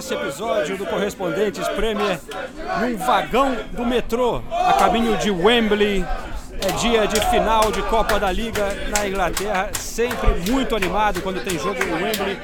[0.00, 2.18] esse episódio do Correspondentes Premier
[2.80, 6.02] num vagão do metrô a caminho de Wembley.
[6.62, 11.58] É dia de final de Copa da Liga na Inglaterra, sempre muito animado quando tem
[11.58, 12.38] jogo no Wembley.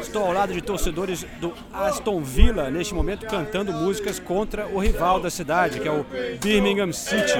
[0.00, 5.18] Estou ao lado de torcedores do Aston Villa neste momento cantando músicas contra o rival
[5.18, 6.04] da cidade, que é o
[6.42, 7.38] Birmingham City.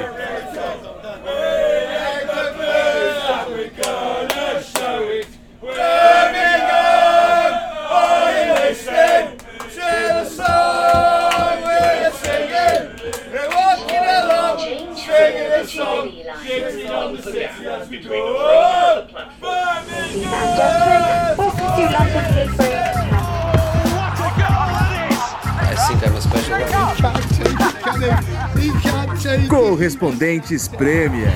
[29.72, 31.32] Correspondentes Premier.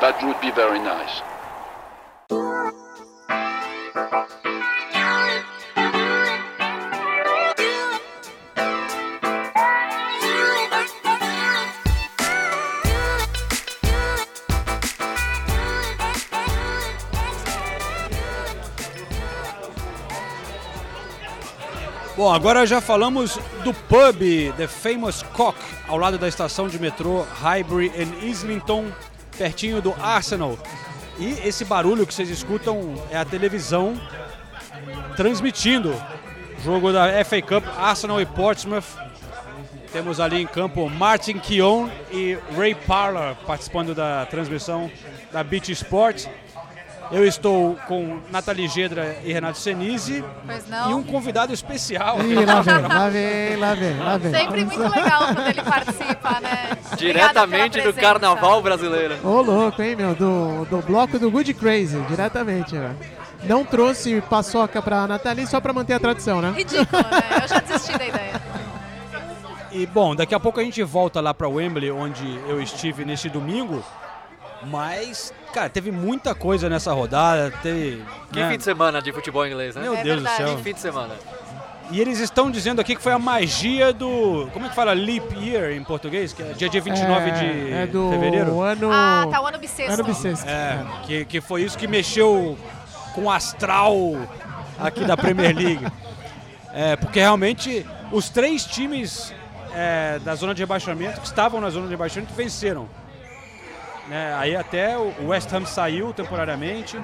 [0.00, 1.22] That would be very nice.
[22.16, 24.18] Bom, agora já falamos do pub
[24.56, 25.56] The Famous Cock,
[25.88, 28.92] ao lado da estação de metrô Highbury em Islington,
[29.36, 30.58] pertinho do Arsenal.
[31.18, 33.98] E esse barulho que vocês escutam é a televisão
[35.16, 38.84] transmitindo o jogo da FA Cup Arsenal e Portsmouth.
[39.90, 44.90] Temos ali em campo Martin Keown e Ray Parler participando da transmissão
[45.32, 46.28] da Beach Sports.
[47.10, 50.90] Eu estou com Nathalie Gedra e Renato Senise Pois não.
[50.90, 52.18] e um convidado especial.
[52.22, 54.30] Ih, lá vem, lá vem, lá vem, lá vem.
[54.32, 56.76] Sempre muito legal quando ele participa, né?
[56.96, 59.16] Diretamente do carnaval brasileiro.
[59.24, 60.14] Ô, louco, hein, meu?
[60.14, 62.96] Do, do bloco do Good Crazy, diretamente, velho.
[63.44, 66.52] Não trouxe paçoca pra Nathalie só pra manter a tradição, né?
[66.56, 67.42] Ridículo, né?
[67.42, 68.42] Eu já desisti da ideia.
[69.70, 73.28] E bom, daqui a pouco a gente volta lá para Wembley, onde eu estive neste
[73.30, 73.82] domingo.
[74.64, 77.52] Mas, cara, teve muita coisa nessa rodada.
[77.62, 78.50] Teve, Que né?
[78.50, 79.82] fim de semana de futebol inglês, né?
[79.82, 80.36] Meu É Deus verdade.
[80.42, 80.58] do Que céu.
[80.64, 81.14] fim de semana.
[81.90, 84.48] E eles estão dizendo aqui que foi a magia do.
[84.52, 86.34] Como é que fala leap year em português?
[86.34, 88.60] Que é dia, dia 29 de é do fevereiro?
[88.60, 88.90] ano...
[88.92, 89.92] Ah, tá o ano bissexto.
[89.94, 90.46] Ano bissexto.
[90.46, 92.58] É, que, que foi isso que mexeu
[93.14, 93.96] com o astral
[94.78, 95.86] aqui da Premier League.
[96.74, 99.32] É, porque realmente os três times
[99.74, 102.86] é, da zona de rebaixamento, que estavam na zona de rebaixamento, venceram.
[104.08, 106.98] Né, aí até o West Ham saiu temporariamente.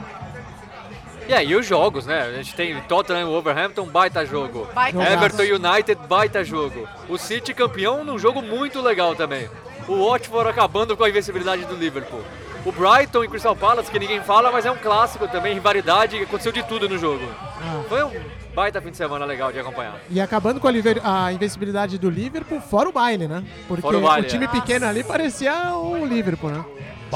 [1.27, 2.23] E aí, os jogos, né?
[2.23, 4.69] A gente tem Tottenham e Wolverhampton, baita jogo.
[4.75, 5.03] Baita.
[5.03, 6.87] Everton United, baita jogo.
[7.09, 9.49] O City campeão num jogo muito legal também.
[9.89, 12.23] O Watford acabando com a invencibilidade do Liverpool.
[12.65, 16.53] O Brighton e Crystal Palace, que ninguém fala, mas é um clássico também, rivalidade, aconteceu
[16.53, 17.23] de tudo no jogo.
[17.61, 17.83] Ah.
[17.89, 18.11] Foi um
[18.55, 19.97] baita fim de semana legal de acompanhar.
[20.11, 23.45] E acabando com a, liver- a invencibilidade do Liverpool, fora o baile, né?
[23.69, 24.49] Porque Fora o baile, time é.
[24.49, 26.65] pequeno ali parecia o Liverpool, né?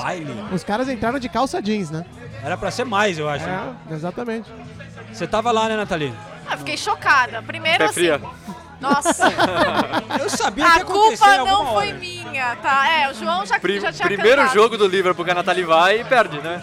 [0.02, 0.44] Baile.
[0.52, 2.04] Os caras entraram de calça jeans, né?
[2.42, 3.44] Era pra ser mais, eu acho.
[3.44, 3.74] né?
[3.90, 4.48] É, exatamente.
[5.12, 6.14] Você tava lá, né, Nathalie?
[6.48, 7.42] Ah, fiquei chocada.
[7.42, 7.94] Primeiro, Pé assim.
[7.94, 8.20] fria.
[8.80, 9.24] Nossa,
[10.20, 11.98] Eu sabia que a ia acontecer culpa alguma não foi hora.
[11.98, 12.88] minha, tá?
[12.88, 14.54] É, o João já, Pri- já tinha primeiro cantado.
[14.54, 16.62] jogo do Liverpool que a Nathalie vai e perde, né?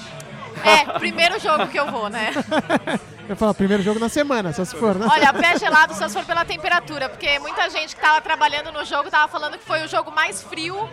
[0.64, 2.32] É, primeiro jogo que eu vou, né?
[3.28, 5.08] Eu falo, primeiro jogo na semana, só se for, né?
[5.10, 8.86] Olha, pé gelado só se for pela temperatura, porque muita gente que tava trabalhando no
[8.86, 10.88] jogo tava falando que foi o jogo mais frio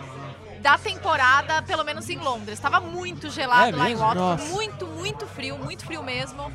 [0.63, 2.57] da temporada, pelo menos em Londres.
[2.57, 4.05] Tava muito gelado É lá em mesmo?
[4.05, 4.53] Watford, Nossa.
[4.53, 6.51] muito, muito frio, muito frio mesmo.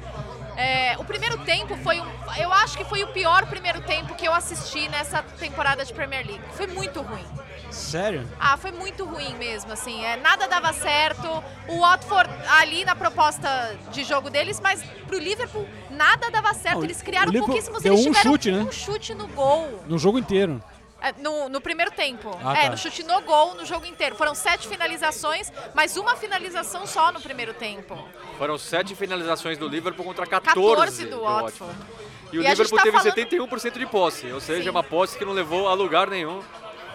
[0.56, 2.06] É, o primeiro tempo foi um.
[2.38, 6.26] Eu acho que foi o pior primeiro tempo que eu assisti nessa temporada de Premier
[6.26, 6.42] League.
[6.52, 7.24] Foi muito ruim.
[7.70, 8.26] Sério?
[8.40, 10.02] Ah, foi muito ruim mesmo, assim.
[10.02, 11.28] É, nada dava certo.
[11.68, 16.78] O Watford ali na proposta de jogo deles, mas pro Liverpool nada dava certo.
[16.78, 17.84] Não, Eles criaram pouquíssimos.
[17.84, 18.62] Eles um tiveram chute, né?
[18.62, 19.84] um chute no gol.
[19.86, 20.62] No jogo inteiro.
[21.00, 22.28] É, no, no primeiro tempo.
[22.44, 22.70] Ah, é, tá.
[22.70, 24.16] no chute no gol no jogo inteiro.
[24.16, 27.96] Foram sete finalizações, mas uma finalização só no primeiro tempo.
[28.36, 31.74] Foram sete finalizações do Liverpool contra 14, 14 do Watford.
[32.32, 34.70] E o E a gente Liverpool tá teve falando- 71% de posse, ou seja, Sim.
[34.70, 36.42] uma posse que não levou a lugar nenhum.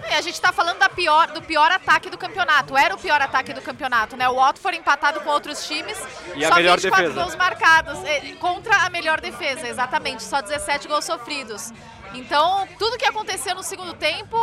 [0.10, 2.78] E a gente tá falando da pior, do pior ataque do campeonato.
[2.78, 4.28] Era o pior ataque do campeonato, né?
[4.30, 5.98] O Watford empatado com outros times.
[6.36, 7.22] E a só melhor 24 defesa.
[7.24, 8.04] gols marcados.
[8.06, 10.22] eh, Contra a melhor defesa, exatamente.
[10.24, 11.72] Só 17 gols sofridos.
[12.14, 14.38] Então, tudo que aconteceu no segundo tempo.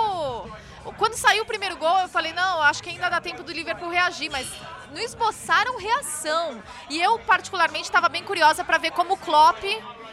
[0.97, 3.91] Quando saiu o primeiro gol, eu falei, não, acho que ainda dá tempo do Liverpool
[3.91, 4.49] reagir, mas
[4.91, 6.61] não esboçaram reação.
[6.89, 9.63] E eu, particularmente, estava bem curiosa para ver como o Klopp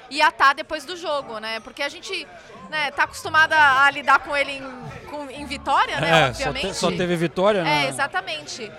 [0.09, 1.61] ia estar depois do jogo, né?
[1.61, 2.27] Porque a gente
[2.69, 4.63] né, tá acostumada a lidar com ele em,
[5.09, 6.09] com- em vitória, né?
[6.09, 6.67] É, só, obviamente.
[6.67, 7.85] te- só teve vitória, né?
[7.85, 8.71] É, exatamente.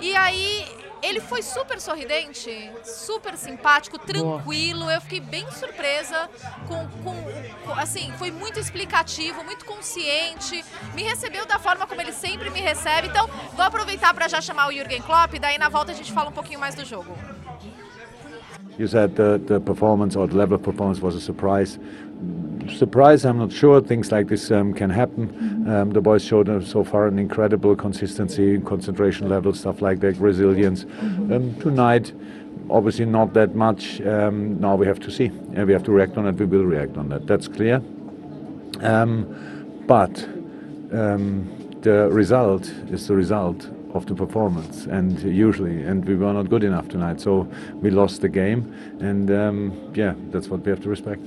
[0.00, 0.66] E aí,
[1.04, 4.88] Ele foi super sorridente, super simpático, tranquilo.
[4.88, 6.30] Eu fiquei bem surpresa
[6.68, 7.16] com, com,
[7.64, 10.64] com, assim, foi muito explicativo, muito consciente.
[10.94, 13.08] Me recebeu da forma como ele sempre me recebe.
[13.08, 16.28] Então, vou aproveitar para já chamar o Jürgen Klopp, daí na volta a gente fala
[16.30, 17.18] um pouquinho mais do jogo.
[18.78, 21.80] You said the, the performance or the level of performance was a surprise.
[22.76, 23.80] Surprise, I'm not sure.
[23.80, 25.68] Things like this um, can happen.
[25.68, 30.16] Um, the boys showed uh, so far an incredible consistency, concentration level, stuff like that,
[30.16, 30.84] resilience.
[31.00, 32.12] Um, tonight,
[32.70, 34.00] obviously not that much.
[34.00, 35.30] Um, now we have to see.
[35.56, 36.36] Uh, we have to react on it.
[36.36, 37.26] We will react on that.
[37.26, 37.82] That's clear.
[38.80, 40.24] Um, but
[40.92, 46.48] um, the result is the result of the performance and usually and we were not
[46.48, 50.80] good enough tonight so we lost the game and um, yeah that's what we have
[50.80, 51.20] to respect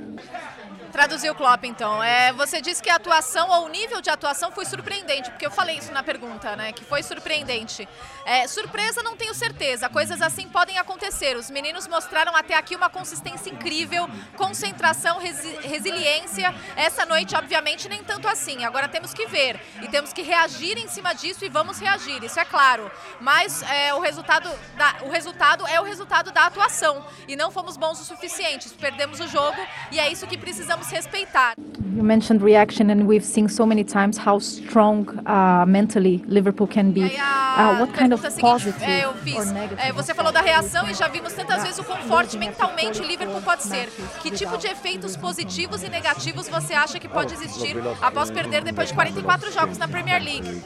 [0.96, 2.02] Traduzir o Klopp, então.
[2.02, 5.52] É, você disse que a atuação, ou o nível de atuação foi surpreendente, porque eu
[5.52, 6.72] falei isso na pergunta, né?
[6.72, 7.86] Que foi surpreendente.
[8.26, 9.90] É, surpresa, não tenho certeza.
[9.90, 11.36] Coisas assim podem acontecer.
[11.36, 16.56] Os meninos mostraram até aqui uma consistência incrível, concentração, resi resiliência.
[16.78, 18.64] Essa noite, obviamente, nem tanto assim.
[18.64, 22.40] Agora temos que ver e temos que reagir em cima disso e vamos reagir, isso
[22.40, 22.90] é claro.
[23.20, 27.06] Mas é, o, resultado da, o resultado é o resultado da atuação.
[27.28, 28.70] E não fomos bons o suficiente.
[28.70, 29.60] Perdemos o jogo
[29.92, 31.54] e é isso que precisamos respeitar.
[31.96, 36.92] You mentioned reaction, and we've seen so many times how strong uh, mentally Liverpool can
[36.92, 37.04] be.
[37.04, 39.52] Uh, what kind of positive é, eu or fiz.
[39.52, 39.82] negative?
[39.82, 43.42] É, você falou da reação e já vimos tantas vezes o quão forte mentalmente Liverpool
[43.42, 43.90] pode ser.
[44.22, 48.90] Que tipo de efeitos positivos e negativos você acha que pode existir após perder depois
[48.90, 50.62] de 44 jogos na Premier League?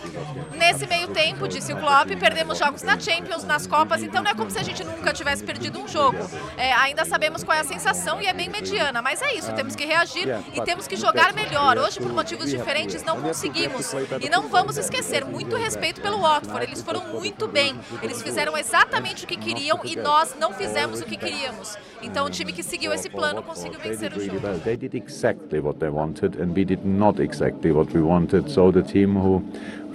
[0.57, 4.33] Nesse meio tempo, disse o Klopp, perdemos jogos na Champions, nas Copas, então não é
[4.33, 6.17] como se a gente nunca tivesse perdido um jogo.
[6.57, 9.75] É, ainda sabemos qual é a sensação e é bem mediana, mas é isso, temos
[9.75, 11.77] que reagir e temos que jogar melhor.
[11.77, 13.91] Hoje, por motivos diferentes, não conseguimos.
[14.21, 17.75] E não vamos esquecer, muito respeito pelo Watford, eles foram muito bem.
[18.01, 21.77] Eles fizeram exatamente o que queriam e nós não fizemos o que queríamos.
[22.01, 24.39] Então o time que seguiu esse plano conseguiu vencer o jogo.
[24.63, 28.49] They did exactly what they wanted, and we did not exactly what we wanted.
[28.51, 29.43] So the team who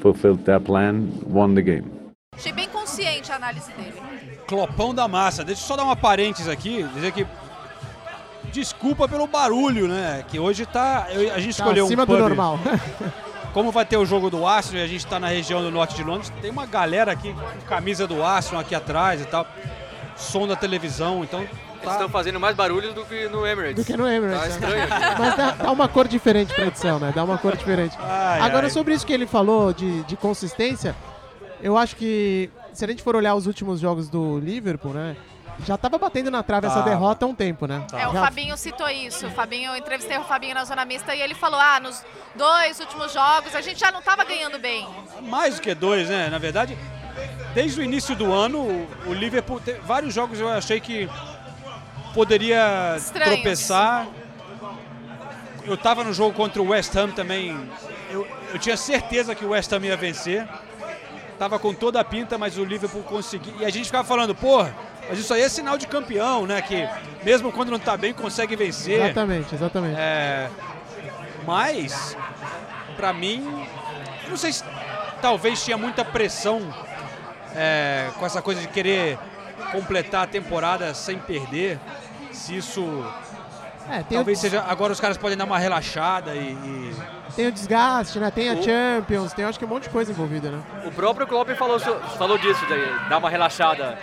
[0.00, 1.90] fulfilled their plan won the game.
[2.36, 3.94] Achei bem consciente a análise dele.
[4.46, 5.44] Clopão da massa.
[5.44, 7.26] Deixa eu só dar uma parênteses aqui, dizer que
[8.54, 10.24] desculpa pelo barulho, né?
[10.28, 11.08] Que hoje tá.
[11.10, 12.20] eu- a gente Tá escolheu acima um do pub.
[12.20, 12.58] normal.
[13.52, 15.94] Como vai ter o jogo do Arsenal e a gente tá na região do norte
[15.94, 19.46] de Londres, tem uma galera aqui com camisa do Arsenal aqui atrás e tal.
[20.16, 21.50] Som da televisão, então Eles
[21.84, 21.92] tá.
[21.92, 23.76] estão fazendo mais barulho do que no Emirates.
[23.76, 24.84] Do que no Emirates, Tá né?
[24.84, 24.88] estranho.
[25.18, 27.12] Mas dá, dá uma cor diferente pra edição, né?
[27.14, 27.96] Dá uma cor diferente.
[28.00, 28.70] Ai, Agora, ai.
[28.70, 30.94] sobre isso que ele falou de, de consistência,
[31.62, 35.16] eu acho que se a gente for olhar os últimos jogos do Liverpool, né?
[35.60, 36.90] Já tava batendo na trave essa Tava.
[36.90, 37.86] derrota há um tempo, né?
[37.92, 39.26] É, o Já- Fabinho citou isso.
[39.26, 42.04] O Fabinho, eu entrevistei o Fabinho na zona mista e ele falou: ah, nos
[42.34, 44.86] dois últimos jogos a gente já não estava ganhando bem.
[45.22, 46.28] Mais do que dois, né?
[46.28, 46.76] Na verdade,
[47.54, 51.08] desde o início do ano, o- o Liverpool, teve vários jogos eu achei que
[52.12, 53.34] poderia Estranhos.
[53.34, 54.06] tropeçar.
[55.64, 57.56] Eu tava no jogo contra o West Ham também.
[58.10, 60.46] Eu, eu tinha certeza que o West Ham ia vencer.
[61.38, 63.54] Tava com toda a pinta, mas o Liverpool conseguiu.
[63.60, 64.74] E a gente ficava falando, porra,
[65.08, 66.60] mas isso aí é sinal de campeão, né?
[66.62, 66.88] Que
[67.24, 69.00] mesmo quando não tá bem, consegue vencer.
[69.04, 69.96] Exatamente, exatamente.
[69.98, 70.48] É,
[71.46, 72.16] mas,
[72.96, 73.66] pra mim,
[74.28, 74.64] não sei se
[75.20, 76.60] talvez tinha muita pressão
[77.54, 79.18] é, com essa coisa de querer
[79.72, 81.78] completar a temporada sem perder.
[82.32, 82.82] Se isso
[83.88, 84.64] É, tem, talvez o, seja.
[84.66, 86.52] Agora os caras podem dar uma relaxada e.
[86.52, 86.94] e-
[87.36, 88.30] tem o desgaste, né?
[88.30, 90.62] Tem a Champions, tem acho que um monte de coisa envolvida, né?
[90.84, 93.98] O próprio Klopp falou, falou disso, de dar uma relaxada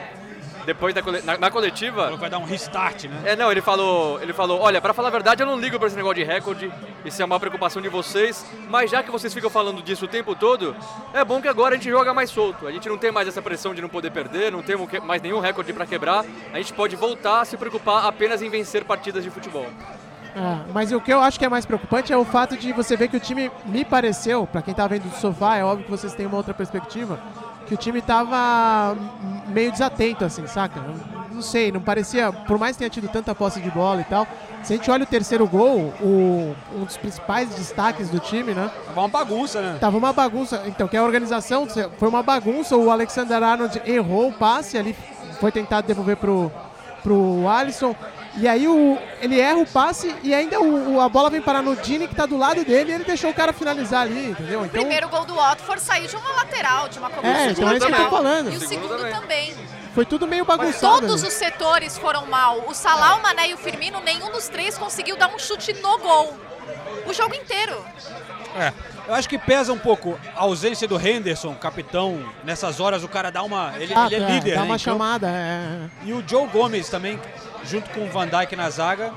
[0.65, 2.03] depois da na, na coletiva.
[2.03, 3.21] falou que vai dar um restart, né?
[3.31, 5.87] É, não, ele falou, ele falou, olha, pra falar a verdade, eu não ligo pra
[5.87, 6.71] esse negócio de recorde,
[7.03, 10.35] isso é uma preocupação de vocês, mas já que vocês ficam falando disso o tempo
[10.35, 10.75] todo,
[11.13, 12.67] é bom que agora a gente joga mais solto.
[12.67, 15.21] A gente não tem mais essa pressão de não poder perder, não temos que- mais
[15.21, 16.23] nenhum recorde pra quebrar.
[16.53, 19.65] A gente pode voltar a se preocupar apenas em vencer partidas de futebol.
[20.33, 22.95] É, mas o que eu acho que é mais preocupante é o fato de você
[22.95, 25.91] ver que o time me pareceu, pra quem tá vendo do sofá, é óbvio que
[25.91, 27.19] vocês têm uma outra perspectiva,
[27.71, 28.97] que o time tava
[29.47, 30.81] meio desatento, assim, saca?
[30.81, 34.27] Não- sei, não parecia, por mais que tenha tido tanta posse de bola e tal,
[34.61, 38.69] se a gente olha o terceiro gol, o, um dos principais destaques do time, né?
[38.85, 39.77] Tava uma bagunça, né?
[39.79, 40.61] Tava uma bagunça.
[40.67, 41.65] Então, que a organização
[41.97, 42.77] foi uma bagunça.
[42.77, 44.95] O Alexander Arnold errou o passe ali,
[45.39, 46.51] foi tentar devolver pro,
[47.01, 47.95] pro Alisson.
[48.37, 51.61] E aí o, ele erra o passe e ainda o, o- a bola vem parar
[51.61, 54.61] no Dini que tá do lado dele e ele deixou o cara finalizar ali, entendeu?
[54.61, 57.43] O Então, primeiro gol do Watford saiu de uma lateral, de uma cobertura.
[57.43, 58.51] É, então é isso que eu tô falando.
[58.53, 59.51] E o Segundo segundo também.
[59.51, 59.55] também.
[59.93, 61.01] foi tudo meio bagunçado.
[61.01, 61.27] Todos ali.
[61.27, 62.63] os setores foram mal.
[62.69, 65.97] O Salah, o Mané e o Firmino, nenhum dos três conseguiu dar um chute no
[65.99, 66.33] gol.
[67.05, 67.83] O jogo inteiro.
[68.57, 68.71] É.
[69.07, 72.23] Eu acho que pesa um pouco a ausência do Henderson, capitão.
[72.45, 73.73] Nessas horas o cara dá uma.
[73.77, 74.49] Ele, Ah, ele é tá, líder.
[74.51, 74.79] Dá né, uma campo.
[74.79, 75.89] chamada, é.
[76.05, 77.19] E o Joe Gomes também,
[77.63, 79.13] junto com o Van Dijk na zaga,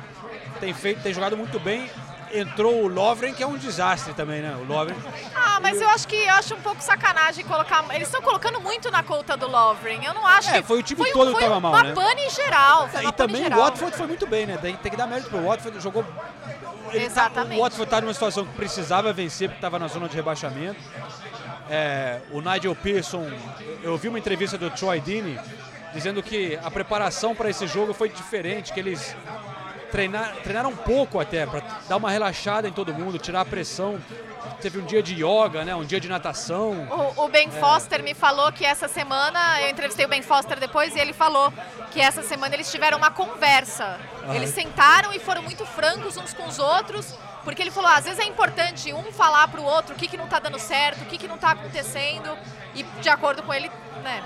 [0.61, 1.91] tem feito, tem jogado muito bem.
[2.33, 4.57] Entrou o Lovren, que é um desastre também, né?
[4.61, 4.97] O Lovren.
[5.37, 7.85] Ah, mas eu acho que eu acho um pouco sacanagem colocar.
[7.95, 10.05] Eles estão colocando muito na conta do Lovren.
[10.05, 10.67] Eu não acho É, que.
[10.67, 11.93] foi o time foi, todo que foi tava uma mal, né?
[11.93, 12.89] pane geral.
[12.89, 13.61] Foi E uma pane também o geral.
[13.61, 14.59] Watford foi muito bem, né?
[14.61, 16.05] Tem, tem que dar mérito pro Watford, jogou.
[16.91, 17.59] Ele tá- Exatamente.
[17.61, 20.81] o Watford tá numa situação que precisava vencer, porque estava na zona de rebaixamento.
[21.71, 23.31] É, o Nigel Pearson,
[23.83, 25.39] eu ouvi uma entrevista do Troy Deeney
[25.95, 29.15] dizendo que a preparação para esse jogo foi diferente, que eles
[29.95, 34.01] treinar, treinaram um pouco até, para dar uma relaxada em todo mundo, tirar a pressão.
[34.61, 35.75] Teve um dia de yoga, né?
[35.75, 36.89] Um dia de natação.
[37.17, 40.97] O, o Ben Foster me falou que essa semana, eu entrevistei o Ben Foster depois
[40.97, 41.53] e ele falou
[41.93, 43.99] que essa semana eles tiveram uma conversa.
[44.25, 44.35] Aham.
[44.35, 48.19] Eles sentaram e foram muito francos uns com os outros, porque ele falou, às vezes
[48.19, 51.19] é importante um falar pro outro o que, que não tá dando certo, o que,
[51.19, 52.37] que não tá acontecendo,
[52.75, 53.71] e de acordo com ele,
[54.03, 54.23] né,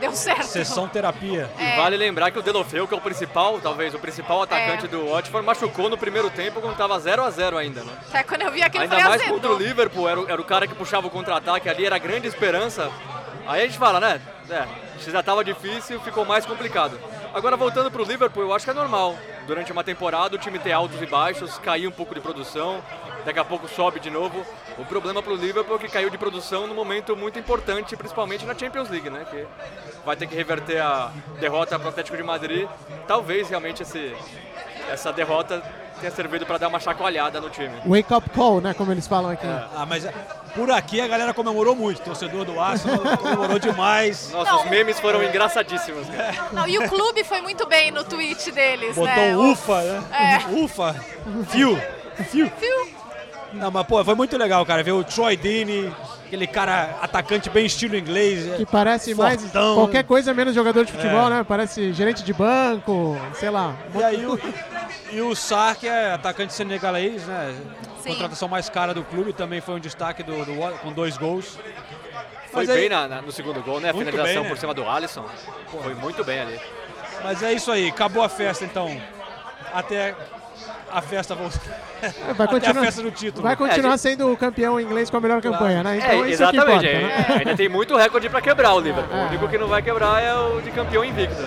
[0.00, 0.44] deu certo.
[0.44, 1.50] Sessão terapia.
[1.58, 1.76] É.
[1.76, 4.88] Vale lembrar que o Delofeu, que é o principal, talvez o principal atacante É.
[4.88, 7.92] do Watford, machucou no primeiro tempo quando tava 0 a 0 ainda, né?
[8.08, 9.58] Até quando eu vi aquilo, Ainda mais contra o azedou.
[9.58, 12.90] Liverpool, era, o- era o cara que puxava o contra-ataque ali, era a grande esperança.
[13.46, 14.20] Aí a gente fala, né?
[14.50, 14.66] É,
[15.10, 16.98] já tava difícil, ficou mais complicado.
[17.34, 19.16] Agora voltando pro Liverpool, eu acho que é normal.
[19.46, 22.82] Durante uma temporada o time ter altos e baixos, cair um pouco de produção,
[23.24, 24.44] daqui a pouco sobe de novo.
[24.78, 28.54] O problema pro Liverpool é que caiu de produção num momento muito importante, principalmente na
[28.54, 29.24] Champions League, né?
[29.30, 29.46] Que
[30.04, 32.68] vai ter que reverter a derrota pro Atlético de Madrid.
[33.06, 34.14] Talvez realmente esse,
[34.90, 35.62] essa derrota
[36.00, 37.70] tenha servido para dar uma chacoalhada no time.
[37.86, 38.74] Wake up call, né?
[38.74, 39.46] Como eles falam aqui.
[39.46, 40.12] Ah, mas é,
[40.54, 42.00] por aqui a galera comemorou muito.
[42.00, 44.32] O torcedor do Arsenal comemorou demais.
[44.32, 44.64] Nossa, Não.
[44.64, 46.08] os memes foram engraçadíssimos.
[46.08, 46.48] cara.
[46.52, 49.36] Não, e o clube foi muito bem no tweet deles, Botou né?
[49.36, 50.02] O- ufa, né?
[50.50, 50.52] É.
[50.64, 50.94] Ufa.
[51.50, 51.80] Fio.
[52.30, 52.50] Fio.
[52.58, 52.91] Fio.
[53.54, 54.82] Não, mas pô, foi muito legal, cara.
[54.82, 55.92] Ver o Troy Deeney,
[56.26, 58.46] aquele cara atacante bem estilo inglês.
[58.52, 59.74] é, Que parece mais Fortão.
[59.74, 61.30] qualquer coisa menos jogador de futebol, É.
[61.30, 61.44] né?
[61.46, 63.74] Parece gerente de banco, sei lá.
[63.94, 64.38] E aí o,
[65.12, 67.54] e o Sar, que é atacante senegalês, né?
[68.02, 68.10] Sim.
[68.14, 71.58] Contratação mais cara do clube, também foi um destaque do, do com dois gols.
[72.50, 73.90] Foi aí- bem na- na- no segundo gol, né?
[73.90, 74.48] A finalização bem, né?
[74.48, 75.24] por cima do Alisson.
[75.82, 76.60] Foi muito bem ali.
[77.22, 78.90] Mas é isso aí, acabou a festa então.
[79.72, 80.14] Até
[80.92, 81.60] a festa voltar.
[82.02, 83.42] É, Vai continuar, a festa do título.
[83.42, 85.96] vai continuar É, sendo o campeão inglês com a melhor campanha, né?
[85.98, 86.86] Então é, isso é que exatamente.
[86.86, 87.36] importa, é, né?
[87.38, 89.16] ainda tem muito recorde para quebrar o Liverpool.
[89.16, 89.24] É.
[89.24, 91.42] O único que não vai quebrar é o de campeão invicto.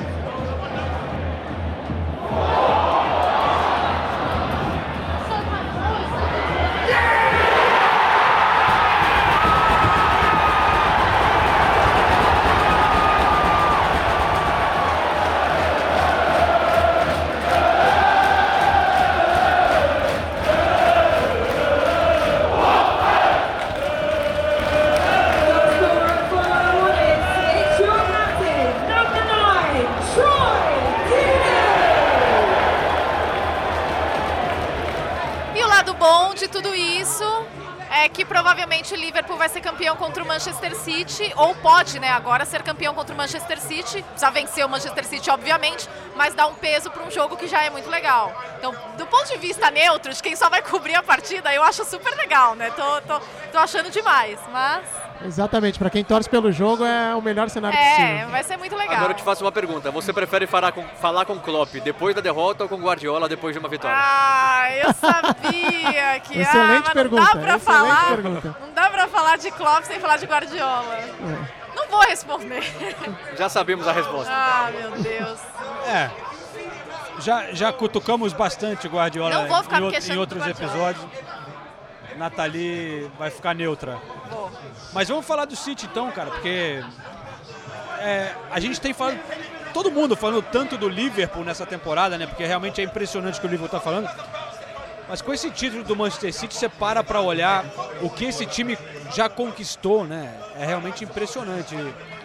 [39.85, 44.01] Campeão contra o Manchester City, ou pode, né, agora ser campeão contra o Manchester City.
[44.01, 47.63] Precisa vencer o Manchester City, obviamente, mas dá um peso para um jogo que já
[47.63, 48.33] é muito legal.
[48.57, 51.85] Então, do ponto de vista neutro, de quem só vai cobrir a partida, eu acho
[51.85, 52.71] super legal, né?
[52.71, 53.19] Tô, tô,
[53.51, 54.83] tô achando demais, mas
[55.23, 58.29] Exatamente, pra quem torce pelo jogo é o melhor cenário é, possível.
[58.29, 58.95] vai ser muito legal.
[58.97, 59.89] Agora eu te faço uma pergunta.
[59.91, 63.59] Você prefere falar com, falar com Klopp depois da derrota ou com Guardiola depois de
[63.59, 63.97] uma vitória?
[63.97, 68.15] Ah, eu sabia que Excelente ah, mas pergunta, Não dá pra excelente falar.
[68.15, 68.55] pergunta.
[68.59, 70.99] Não dá pra falar de Klopp sem falar de Guardiola.
[71.75, 72.63] Não vou responder.
[73.37, 74.31] Já sabemos a resposta.
[74.31, 75.39] Ah, meu Deus.
[75.87, 76.09] É.
[77.19, 81.05] Já, já cutucamos bastante o Guardiola Não vou ficar em, me em outros episódios.
[82.17, 83.97] Nathalie vai ficar neutra.
[84.29, 84.51] Vou.
[84.93, 86.83] Mas vamos falar do City então, cara, porque
[87.99, 89.19] é, a gente tem falado.
[89.73, 92.25] Todo mundo falando tanto do Liverpool nessa temporada, né?
[92.25, 94.09] Porque realmente é impressionante o que o Liverpool tá falando.
[95.07, 97.63] Mas com esse título do Manchester City, você para pra olhar
[98.01, 98.75] o que esse time
[99.13, 100.33] já conquistou, né?
[100.59, 101.75] É realmente impressionante.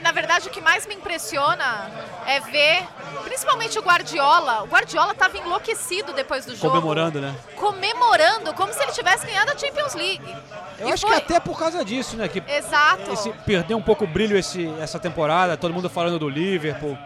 [0.01, 1.91] Na verdade, o que mais me impressiona
[2.27, 2.83] é ver,
[3.25, 4.63] principalmente o Guardiola.
[4.63, 6.71] O Guardiola tava enlouquecido depois do jogo.
[6.75, 7.35] Comemorando, né?
[7.55, 10.37] Comemorando, como se ele tivesse ganhado a Champions League.
[10.79, 12.29] Eu E acho foi- que até por causa disso, né?
[12.29, 13.13] Que Exato.
[13.13, 16.97] esse, perdeu um pouco o brilho esse, essa temporada, todo mundo falando do Liverpool.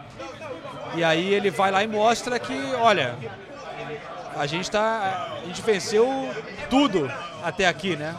[0.95, 3.15] E aí ele vai lá e mostra que, olha,
[4.35, 5.29] a gente tá.
[5.41, 6.07] A gente venceu
[6.69, 7.11] tudo
[7.43, 8.15] até aqui, né?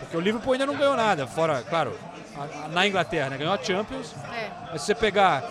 [0.00, 1.98] Porque o Liverpool ainda não ganhou nada, fora, claro,
[2.36, 3.36] a- a- na Inglaterra, né?
[3.38, 4.14] Ganhou a Champions.
[4.32, 4.50] É.
[4.72, 5.42] Mas se você pegar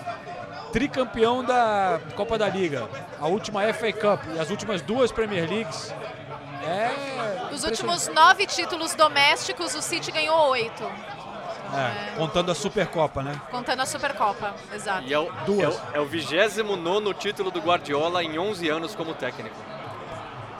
[0.71, 2.87] tricampeão da Copa da Liga,
[3.19, 5.93] a última FA Cup e as últimas duas Premier Leagues,
[6.65, 7.49] é.
[7.49, 10.83] Dos últimos nove títulos domésticos, o City ganhou oito,
[11.75, 13.39] É, contando a Supercopa, né?
[13.51, 14.53] contando a Supercopa.
[14.73, 15.03] Exato.
[15.07, 15.75] E é o, Duas.
[15.93, 19.55] é o, é o 29 título do Guardiola em 11 anos como técnico.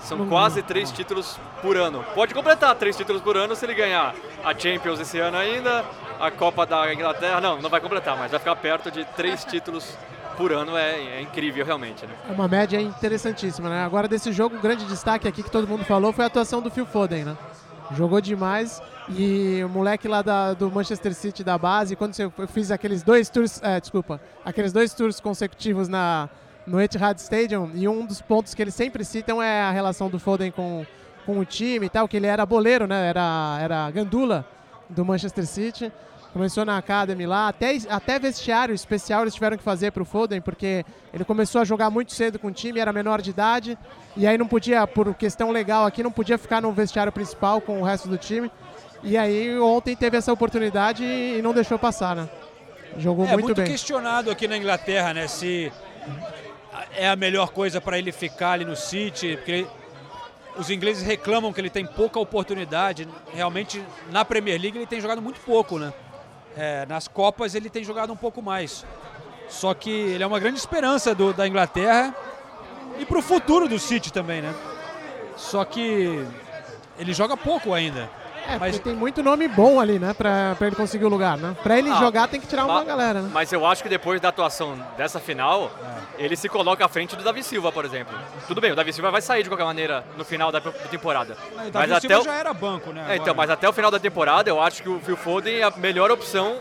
[0.04, 2.04] São Não- quase três títulos por ano.
[2.14, 5.84] Pode completar três títulos por ano se ele ganhar a Champions esse ano ainda,
[6.20, 7.40] a Copa da Inglaterra.
[7.40, 9.98] Não, não vai completar, mas vai ficar perto de três títulos
[10.36, 10.76] por ano.
[10.76, 12.06] É, é incrível, realmente.
[12.06, 12.14] Né?
[12.30, 13.86] É uma média interessantíssima, né?
[13.86, 16.70] Agora desse jogo, o grande destaque aqui que todo mundo falou foi a atuação do
[16.70, 17.38] Phil Foden, né?
[17.96, 22.48] Jogou demais e o moleque lá da- do Manchester City da base, quando você- eu
[22.48, 26.28] fiz aqueles dois tours, é, desculpa, aqueles dois tours consecutivos na,
[26.66, 30.20] no Etihad Stadium e um dos pontos que eles sempre citam é a relação do
[30.20, 30.86] Foden com,
[31.26, 33.08] com o time e tal, que ele era boleiro, né?
[33.10, 34.46] Era, era gandula
[34.90, 35.92] do Manchester City.
[36.32, 40.84] Começou na Academy lá, até, até vestiário especial eles tiveram que fazer pro Foden, porque
[41.14, 43.78] ele começou a jogar muito cedo com o time, era menor de idade,
[44.18, 47.80] e aí não podia, por questão legal aqui, não podia ficar no vestiário principal com
[47.80, 48.50] o resto do time.
[49.04, 52.28] E aí ontem teve essa oportunidade e não deixou passar, né?
[52.98, 53.68] Jogou É muito, muito bem.
[53.68, 55.28] questionado aqui na Inglaterra, né?
[55.28, 55.72] Se
[56.96, 59.66] é a melhor coisa para ele ficar ali no City, porque
[60.58, 63.08] os ingleses reclamam que ele tem pouca oportunidade.
[63.34, 65.94] Realmente, na Premier League ele tem jogado muito pouco, né?
[66.56, 68.86] É, nas Copas ele tem jogado um pouco mais.
[69.50, 72.16] Só que ele é uma grande esperança do- da Inglaterra
[73.00, 74.54] e para o futuro do City também, né?
[75.36, 76.26] Só que
[76.98, 78.10] ele joga pouco ainda.
[78.48, 80.14] É, Mas porque tem muito nome bom ali, né?
[80.14, 81.56] Pra, pra ele conseguir o lugar, né?
[81.64, 83.30] Pra ele Ah, jogar tem que tirar uma Ma- galera, né?
[83.34, 85.72] Mas eu acho que depois da atuação dessa final,
[86.18, 86.24] É.
[86.26, 88.14] ele se coloca à frente do Davi Silva, por exemplo.
[88.48, 91.38] Tudo bem, o Davi Silva vai sair de qualquer maneira no final da da temporada.
[91.52, 93.06] o Mas Davi até Silva o- já era banco, né?
[93.10, 95.64] É, então, mas até o final da temporada eu acho que o Phil Foden é
[95.64, 96.58] a melhor opção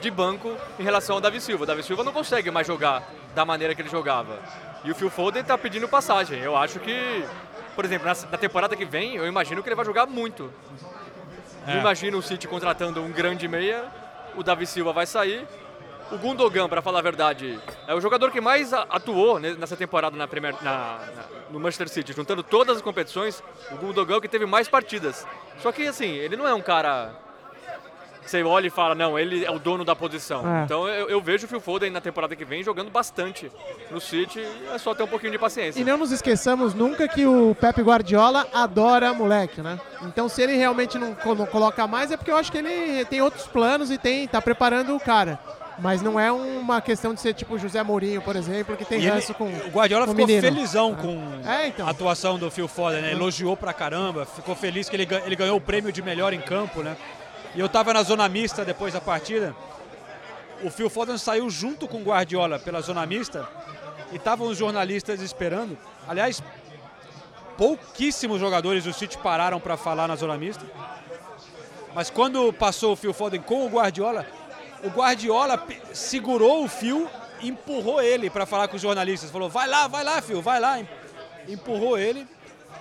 [0.00, 1.64] de banco em relação ao Davi Silva.
[1.64, 3.02] O Davi Silva não consegue mais jogar
[3.34, 4.38] da maneira que ele jogava.
[4.82, 6.38] E o Phil Foden tá pedindo passagem.
[6.40, 7.22] Eu acho que,
[7.76, 10.50] por exemplo, na, na temporada que vem, eu imagino que ele vai jogar muito.
[11.70, 11.74] É.
[11.74, 13.84] Não imagino o City contratando um grande meia,
[14.34, 15.46] o Davi Silva vai sair.
[16.12, 17.56] O Gundogan, para falar a verdade,
[17.86, 21.88] é o jogador que mais atuou ne- nessa temporada na Premier, na- na- no Manchester
[21.88, 23.40] City, juntando todas as competições.
[23.70, 25.24] O Gundogan é que teve mais partidas.
[25.58, 27.12] Só que assim, ele não é um cara
[28.30, 30.46] você olha e fala, não, ele é o dono da posição.
[30.60, 30.64] É.
[30.64, 33.50] Então eu, eu vejo o Phil Foden na temporada que vem jogando bastante
[33.90, 34.40] no City.
[34.72, 35.80] É só ter um pouquinho de paciência.
[35.80, 39.78] E não nos esqueçamos nunca que o Pepe Guardiola adora moleque, né?
[40.02, 43.20] Então se ele realmente não, não coloca mais é porque eu acho que ele tem
[43.20, 45.38] outros planos e tem tá preparando o cara.
[45.78, 49.00] Mas não é uma questão de ser tipo o José Mourinho, por exemplo, que tem
[49.00, 50.42] ranço com o Guardiola com ficou menino.
[50.42, 51.86] felizão com É, então.
[51.86, 53.12] a atuação do Phil Foden, né?
[53.12, 56.82] Elogiou pra caramba, ficou feliz que ele, ele ganhou o prêmio de melhor em campo,
[56.82, 56.96] né?
[57.54, 59.54] E eu tava na zona mista depois da partida.
[60.62, 63.48] O Phil Foden saiu junto com o Guardiola pela zona mista
[64.12, 65.76] e estavam os jornalistas esperando.
[66.06, 66.42] Aliás,
[67.56, 70.64] pouquíssimos jogadores do City pararam para falar na zona mista.
[71.94, 74.26] Mas quando passou o Phil Foden com o Guardiola,
[74.84, 76.70] o Guardiola segurou o
[77.40, 79.30] e empurrou ele para falar com os jornalistas.
[79.30, 80.78] Falou: vai lá, vai lá, Phil, vai lá.
[80.78, 80.88] Em-
[81.48, 82.28] Empurrou ele.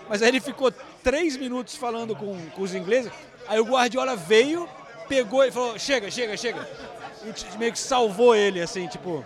[0.07, 0.71] Mas aí ele ficou
[1.03, 3.11] três minutos falando com, com os ingleses.
[3.49, 4.69] Aí o Guardiola veio,
[5.07, 6.69] pegou e falou: chega, chega, chega.
[7.25, 9.25] E meio que salvou ele, assim, tipo.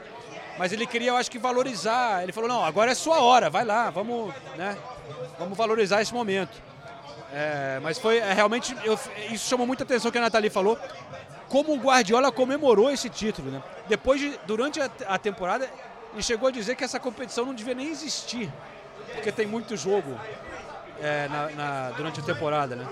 [0.57, 2.23] Mas ele queria, eu acho que, valorizar.
[2.23, 4.77] Ele falou: não, agora é sua hora, vai lá, vamos, né?
[5.37, 6.61] Vamos valorizar esse momento.
[7.33, 8.75] É, mas foi é, realmente.
[8.85, 8.97] eu-
[9.29, 10.79] isso chamou muita atenção que a Nathalie falou.
[11.49, 13.61] Como o Guardiola comemorou esse título, né?
[13.87, 15.69] Depois de, durante a, a temporada,
[16.13, 18.51] ele chegou a dizer que essa competição não devia nem existir.
[19.13, 20.17] Porque tem muito jogo
[21.03, 22.87] é, na- na- durante a temporada, né?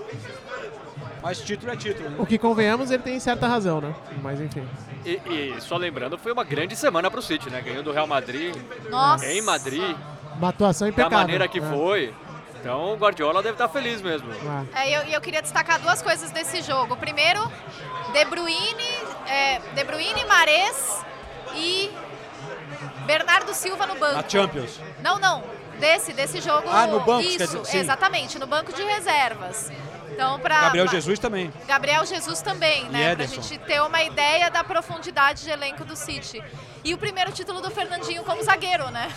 [1.22, 2.16] Mas título é título, né?
[2.18, 3.94] O que convenhamos, ele tem certa razão, né?
[4.22, 4.66] Mas enfim.
[5.04, 5.20] E,
[5.56, 7.60] e só lembrando, foi uma grande semana pro City, né?
[7.60, 8.54] Ganhou do Real Madrid
[8.90, 9.26] Nossa.
[9.26, 9.96] em Madrid,
[10.36, 11.18] Uma atuação da impecável.
[11.18, 11.70] maneira que né?
[11.72, 12.14] foi.
[12.60, 14.28] Então o Guardiola deve estar feliz mesmo.
[14.74, 14.82] É.
[14.82, 16.96] É, e eu, e eu queria destacar duas coisas desse jogo.
[16.96, 17.40] Primeiro,
[18.12, 21.04] De Bruyne, é, De Bruyne, Mares
[21.54, 21.90] e
[23.06, 24.14] Bernardo Silva no banco.
[24.14, 24.80] Na Champions.
[25.02, 25.42] Não, não.
[25.78, 26.68] Desse, desse jogo.
[26.70, 29.70] Ah, no banco, Isso, quer dizer, exatamente, no banco de reservas.
[30.10, 31.52] Então, para Gabriel Jesus também.
[31.66, 33.14] Gabriel Jesus também, né?
[33.14, 33.42] Pra Ederson.
[33.42, 36.42] gente ter uma ideia da profundidade de elenco do City.
[36.84, 39.10] E o primeiro título do Fernandinho como zagueiro, né?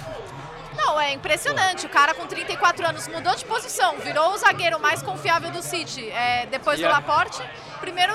[0.77, 1.85] Não, é impressionante.
[1.85, 6.09] O cara com 34 anos mudou de posição, virou o zagueiro mais confiável do City.
[6.09, 7.41] É, depois E do a- Laporte.
[7.85, 8.13] Primeiro,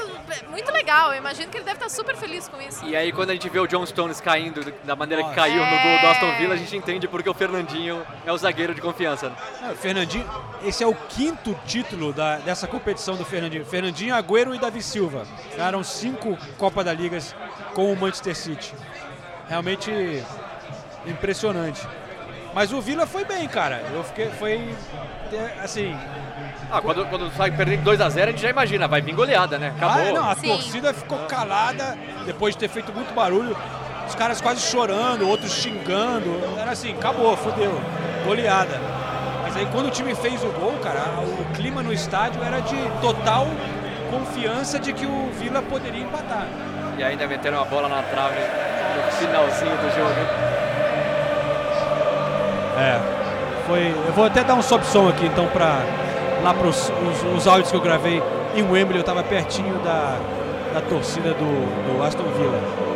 [0.50, 1.12] muito legal.
[1.12, 2.84] Eu imagino que ele deve estar super feliz com isso.
[2.84, 5.40] E aí quando a gente vê o John Stones caindo da maneira que Nossa.
[5.40, 6.10] caiu no gol do É.
[6.10, 9.30] Aston Villa, a gente entende porque o Fernandinho é o zagueiro de confiança.
[9.62, 10.28] É, Fernandinho,
[10.64, 13.64] esse é o quinto título da- dessa competição do Fernandinho.
[13.64, 15.24] Fernandinho, Agüero e Davi Silva.
[15.56, 17.32] Ganharam cinco Copa da Ligas
[17.72, 18.74] com o Manchester City.
[19.48, 19.90] Realmente
[21.06, 21.86] impressionante.
[22.52, 23.80] Mas o Vila foi bem, cara.
[23.94, 24.74] Eu fiquei, foi,
[25.62, 25.96] assim...
[26.72, 29.72] Ah, quando, quando sai perdendo 2x0, a gente já imagina, vai vir goleada, né?
[29.76, 30.02] Acabou.
[30.02, 30.48] Ah, não, a Sim.
[30.48, 33.56] torcida ficou calada depois de ter feito muito barulho.
[34.06, 36.30] Os caras quase chorando, outros xingando.
[36.56, 37.80] Era assim, acabou, fodeu.
[38.24, 38.80] Goleada.
[39.42, 42.76] Mas aí quando o time fez o gol, cara, o clima no estádio era de
[43.00, 43.48] total
[44.10, 46.46] confiança de que o Vila poderia empatar.
[46.96, 50.20] E ainda meteram a bola na trave no finalzinho do jogo.
[52.78, 53.00] É.
[53.66, 53.94] Foi.
[54.06, 55.82] Eu vou até dar um sob som aqui então para
[56.42, 56.92] lá para os,
[57.36, 58.22] os áudios que eu gravei
[58.54, 60.18] em Wembley, eu tava pertinho da,
[60.74, 62.89] da torcida do, do Aston Villa.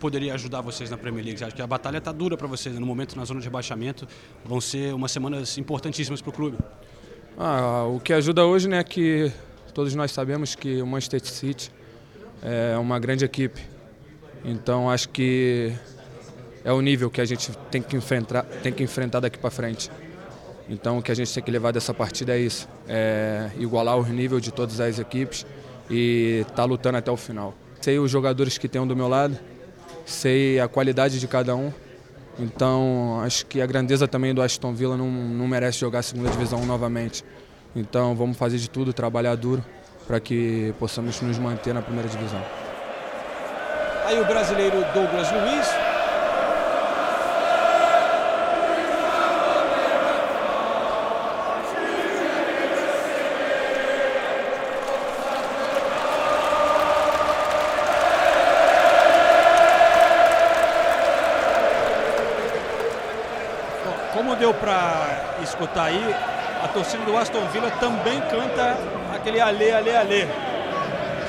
[0.00, 1.44] Poderia ajudar vocês na Premier League?
[1.44, 4.08] Acha que a batalha está dura para vocês no momento na zona de rebaixamento?
[4.44, 6.56] Vão ser umas semanas importantíssimas para o clube.
[7.38, 9.30] Ah, o que ajuda hoje né, é que
[9.72, 11.70] todos nós sabemos que o Manchester City
[12.42, 13.60] é uma grande equipe.
[14.44, 15.72] Então acho que
[16.64, 19.90] é o nível que a gente tem que enfrentar, tem que enfrentar daqui para frente.
[20.68, 24.04] Então o que a gente tem que levar dessa partida é isso, é igualar o
[24.04, 25.46] nível de todas as equipes
[25.90, 27.54] e estar lutando até o final.
[27.80, 29.38] Sei os jogadores que tenho do meu lado,
[30.10, 31.72] sei a qualidade de cada um.
[32.38, 36.30] Então acho que a grandeza também do Aston Villa não, não merece jogar a segunda
[36.30, 37.24] divisão novamente.
[37.74, 39.64] Então vamos fazer de tudo, trabalhar duro
[40.06, 42.42] para que possamos nos manter na primeira divisão.
[44.06, 45.89] Aí o brasileiro Douglas Luiz.
[65.50, 66.14] Escutar aí,
[66.64, 68.76] a torcida do Aston Villa também canta
[69.14, 70.26] aquele alê, alê, alê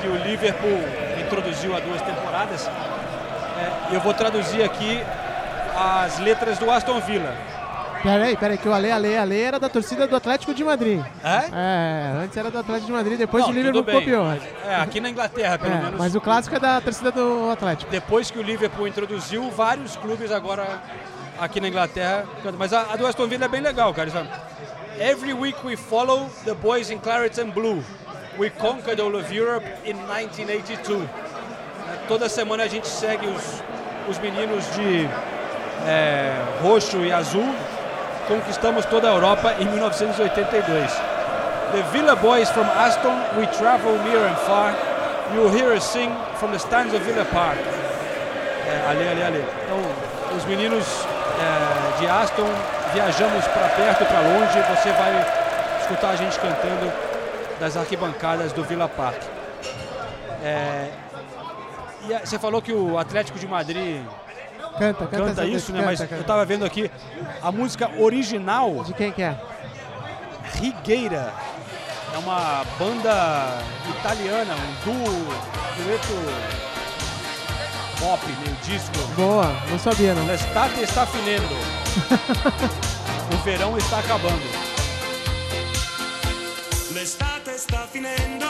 [0.00, 0.80] que o Liverpool
[1.20, 2.66] introduziu há duas temporadas.
[2.68, 5.02] É, eu vou traduzir aqui
[5.76, 7.32] as letras do Aston Villa.
[8.02, 11.00] Peraí, peraí, que o Ale, Ale, Ale era da torcida do Atlético de Madrid.
[11.22, 11.44] É?
[11.52, 14.24] É, antes era do Atlético de Madrid, depois Não, o Liverpool bem, copiou.
[14.24, 15.98] mas- É, aqui na Inglaterra, pelo É, menos.
[16.00, 17.88] mas o clássico é da torcida do Atlético.
[17.92, 20.66] Depois que o Liverpool introduziu, vários clubes agora
[21.44, 22.24] aqui na Inglaterra.
[22.56, 24.08] Mas a, a do Aston Villa é bem legal, cara.
[24.98, 27.82] Every week we follow the boys in claret and blue.
[28.38, 31.02] We conquered all of Europe in 1982.
[31.02, 33.62] É, Toda semana a gente segue os,
[34.08, 35.08] os meninos de
[35.86, 37.54] é, roxo e azul.
[38.28, 40.92] Conquistamos toda a Europa em 1982.
[41.72, 44.74] The Villa boys from Aston, we travel near and far.
[45.34, 47.58] You'll hear us sing from the stands of Villa Park.
[47.58, 49.44] É, ali, ali, ali.
[49.64, 50.84] Então, os meninos
[51.38, 52.48] é, de Aston,
[52.92, 54.58] viajamos para perto, para longe.
[54.76, 55.26] Você vai
[55.80, 56.92] escutar a gente cantando
[57.60, 59.20] das arquibancadas do Villa Park.
[60.42, 60.88] É,
[62.08, 64.02] e a- você falou que o Atlético de Madrid
[64.78, 65.78] Canta, canta, canta isso, né?
[65.80, 66.14] canta, Mas canta.
[66.14, 66.90] eu tava vendo aqui
[67.42, 69.36] a música original De quem que é?
[70.54, 71.32] Rigueira.
[72.14, 73.58] É uma banda
[73.98, 75.26] italiana, um duo,
[75.76, 76.71] dueto
[78.02, 78.98] pop, meio disco.
[79.14, 80.26] Boa, não sabia não.
[80.26, 81.54] L'estate está finendo.
[83.32, 84.42] o verão está acabando.
[86.92, 88.46] L'estate sta finendo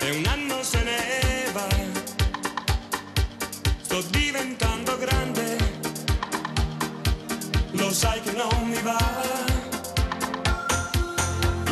[0.00, 1.68] e un anno se ne va.
[3.82, 5.56] Sto diventando grande,
[7.72, 8.98] lo sai che non mi va.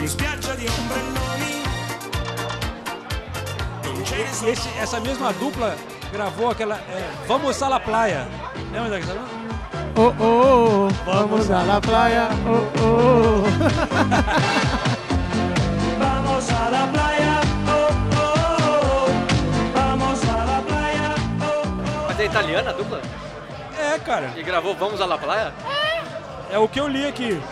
[0.01, 1.16] In spiaggia di ombrelloni,
[4.19, 5.77] Esse- essa mesma dupla
[6.13, 8.27] gravou aquela é, Vamos à la Playa.
[8.73, 9.25] Lembra daquela?
[9.99, 12.29] Oh, oh, oh, vamos a la playa.
[12.47, 13.45] Oh, oh, oh.
[15.99, 18.27] Vamos a la playa, oh, oh,
[18.61, 19.09] oh.
[19.75, 22.07] Vamos a la playa, oh.
[22.09, 23.01] Mas é italiana a dupla?
[23.79, 24.33] É, cara.
[24.37, 25.53] E gravou Vamos à La Playa?
[26.51, 27.43] É o que eu li aqui.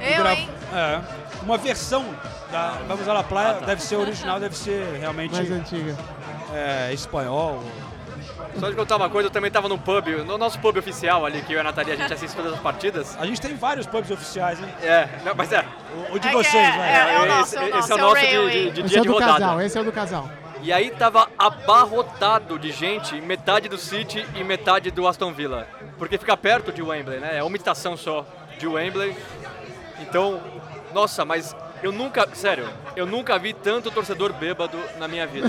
[0.00, 0.48] Eu, Gra- hein?
[0.72, 1.00] É,
[1.42, 2.04] uma versão
[2.50, 3.66] da Vamos à la Playa, Ah, tá.
[3.66, 5.96] deve ser original, deve ser realmente Mais antiga.
[6.54, 7.62] é, espanhol.
[8.58, 11.42] Só de contar uma coisa, eu também tava no pub, no nosso pub oficial ali,
[11.42, 13.16] que eu e a Natalia, a gente assiste todas as partidas.
[13.20, 14.68] A gente tem vários pubs oficiais, né?
[14.82, 15.64] É, não, mas é.
[16.10, 16.88] O, o de É vocês, é- vai.
[16.88, 18.26] é- é o esse, nosso, é o esse nosso, é o é o nosso de,
[18.26, 18.64] Railway.
[18.64, 19.32] de- de Esse dia é de rodada.
[19.34, 20.30] casal, esse é o do casal.
[20.60, 25.66] E aí tava abarrotado de gente, metade do City e metade do Aston Villa.
[25.98, 27.36] Porque fica perto de Wembley, né?
[27.38, 28.26] É uma estação só
[28.58, 29.16] de Wembley.
[30.00, 30.40] Então,
[30.92, 35.48] nossa, mas eu nunca, sério, eu nunca vi tanto torcedor bêbado na minha vida.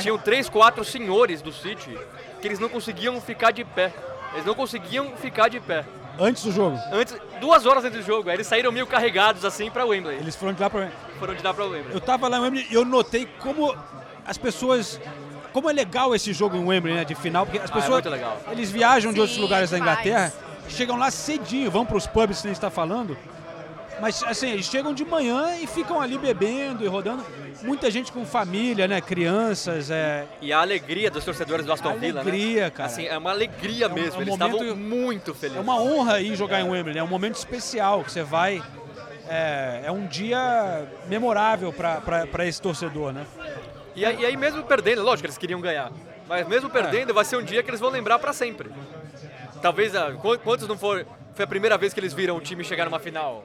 [0.00, 1.96] Tinham três, quatro senhores do City
[2.40, 3.92] que eles não conseguiam ficar de pé.
[4.34, 5.84] Eles não conseguiam ficar de pé.
[6.20, 6.76] Antes do jogo.
[6.92, 10.16] Antes, duas horas antes do jogo, aí eles saíram meio carregados assim pra Wembley.
[10.18, 10.88] Eles foram de lá pra.
[11.18, 11.94] foram de lá pra Wembley.
[11.94, 13.74] Eu tava lá em Wembley e eu notei como
[14.26, 15.00] as pessoas.
[15.52, 17.04] Como é legal esse jogo em Wembley, né?
[17.04, 17.94] De final, porque as Ah, é pessoas.
[18.04, 18.36] muito legal.
[18.50, 19.98] Eles viajam de Sim, outros lugares da demais.
[20.00, 20.32] Inglaterra,
[20.68, 23.16] chegam lá cedinho, vão pros pubs que a gente tá falando.
[24.00, 27.24] Mas assim, eles chegam de manhã e ficam ali bebendo e rodando.
[27.62, 29.00] Muita gente com família, né?
[29.00, 30.24] Crianças, é.
[30.40, 32.30] E a alegria dos torcedores do Aston Villa, né?
[32.30, 32.88] Alegria, cara.
[32.88, 34.14] Assim, é uma alegria um- mesmo.
[34.14, 35.60] é um Eles momento- estavam muito É felizes.
[35.62, 37.00] uma honra ir jogar em Wembley, né?
[37.00, 38.62] é um momento especial que você vai.
[39.28, 43.26] É, é um dia memorável para esse torcedor, né?
[43.96, 45.90] E aí, e aí mesmo perdendo, lógico que eles queriam ganhar.
[46.28, 48.70] Mas mesmo perdendo, vai ser um dia que eles vão lembrar pra sempre.
[49.60, 51.04] Talvez, ah, qu- quantos não for...
[51.34, 53.44] Foi a primeira vez que eles viram um time chegar numa final?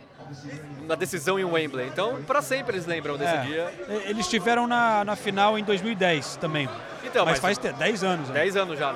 [0.87, 1.87] Na decisão em Wembley.
[1.87, 3.41] Então, pra sempre eles lembram desse É.
[3.41, 3.73] dia.
[4.05, 6.67] Eles estiveram na, na final em 2010 também.
[7.03, 8.27] Então, mas, mas, faz te- 10 anos.
[8.29, 8.33] Né?
[8.35, 8.93] 10 anos já.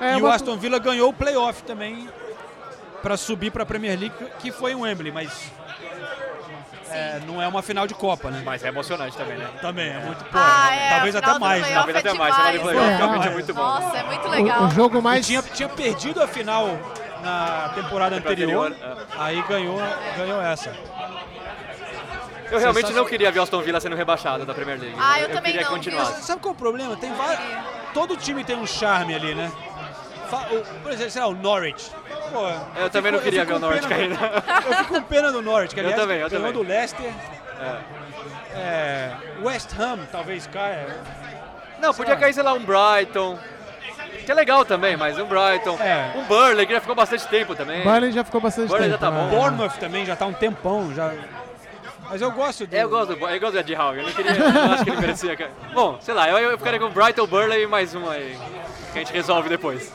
[0.00, 2.08] É, e o Aston Villa ganhou o playoff também
[3.02, 5.30] para subir para a Premier League, que foi em Wembley, mas
[6.90, 8.42] é, não é uma final de Copa, né?
[8.44, 9.48] Mas é emocionante também, né?
[9.60, 10.24] Também é muito.
[10.24, 11.62] Pô, Ah, é, talvez até mais.
[11.62, 11.74] né?
[11.74, 12.34] Talvez é até mais.
[12.34, 12.76] Final de demais.
[12.76, 13.34] playoff É, realmente é é.
[13.34, 13.60] muito bom.
[13.62, 14.62] Nossa, é muito o, legal.
[14.64, 15.26] o jogo E mais.
[15.26, 16.66] tinha, tinha perdido a final
[17.22, 19.80] na temporada anterior, anterior, aí ganhou,
[20.16, 20.72] ganhou essa.
[22.50, 24.96] Eu realmente não queria ver o Aston Villa sendo rebaixado da Premier League.
[24.98, 26.04] Ah, eu também queria não, continuar.
[26.06, 26.96] sabe qual é o problema?
[26.96, 27.40] Tem vários.
[27.94, 29.50] Todo time tem um charme ali, né?
[30.28, 31.90] Fa- o- Por exemplo, sei lá, o Norwich.
[32.32, 32.48] Pô,
[32.80, 34.14] Eu também não fico- queria eu ver o Norwich caindo.
[34.66, 36.52] Eu fico com pena do Norwich, que Eu aliás também, eu também.
[36.52, 37.12] do Leicester.
[38.54, 39.10] É,
[39.42, 40.96] West Ham talvez caia.
[41.80, 43.38] Não, podia cair, sei lá, um Brighton.
[44.30, 45.76] Que é legal também, mas um Brighton.
[45.80, 46.12] É.
[46.16, 47.82] Um Burley, que já ficou bastante tempo também.
[47.82, 49.10] Burnley já ficou bastante Burnley já tempo.
[49.10, 49.26] tá bom.
[49.26, 49.36] né?
[49.36, 50.94] Bournemouth também já tá um tempão.
[50.94, 51.12] Já...
[52.08, 52.76] Mas eu gosto do.
[52.76, 54.90] É, eu gosto do, eu gosto do Ed Howe, eu não queria, eu acho que
[54.90, 55.36] ele merecia.
[55.36, 55.50] cara.
[55.74, 58.38] Bom, sei lá, eu, eu ficaria com Brighton, Burley e mais um aí,
[58.92, 59.92] que a gente resolve depois.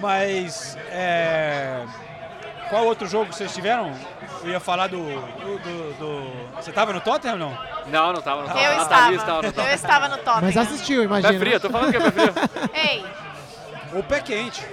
[0.00, 0.78] Mas.
[0.90, 1.84] É...
[2.68, 3.92] Qual outro jogo vocês tiveram?
[4.42, 4.98] Eu ia falar do.
[4.98, 7.58] do, do- do- Você tava no Tottenham ou não?
[7.86, 8.60] Não, não tava, não tava.
[8.60, 9.42] Eu Nathalie estava.
[9.42, 10.40] no Eu estava no top.
[10.42, 11.32] Mas assistiu, imagina.
[11.32, 12.34] Pé frio, eu tô falando que é pé frio.
[12.74, 13.04] Ei,
[13.94, 14.64] Ou pé quente.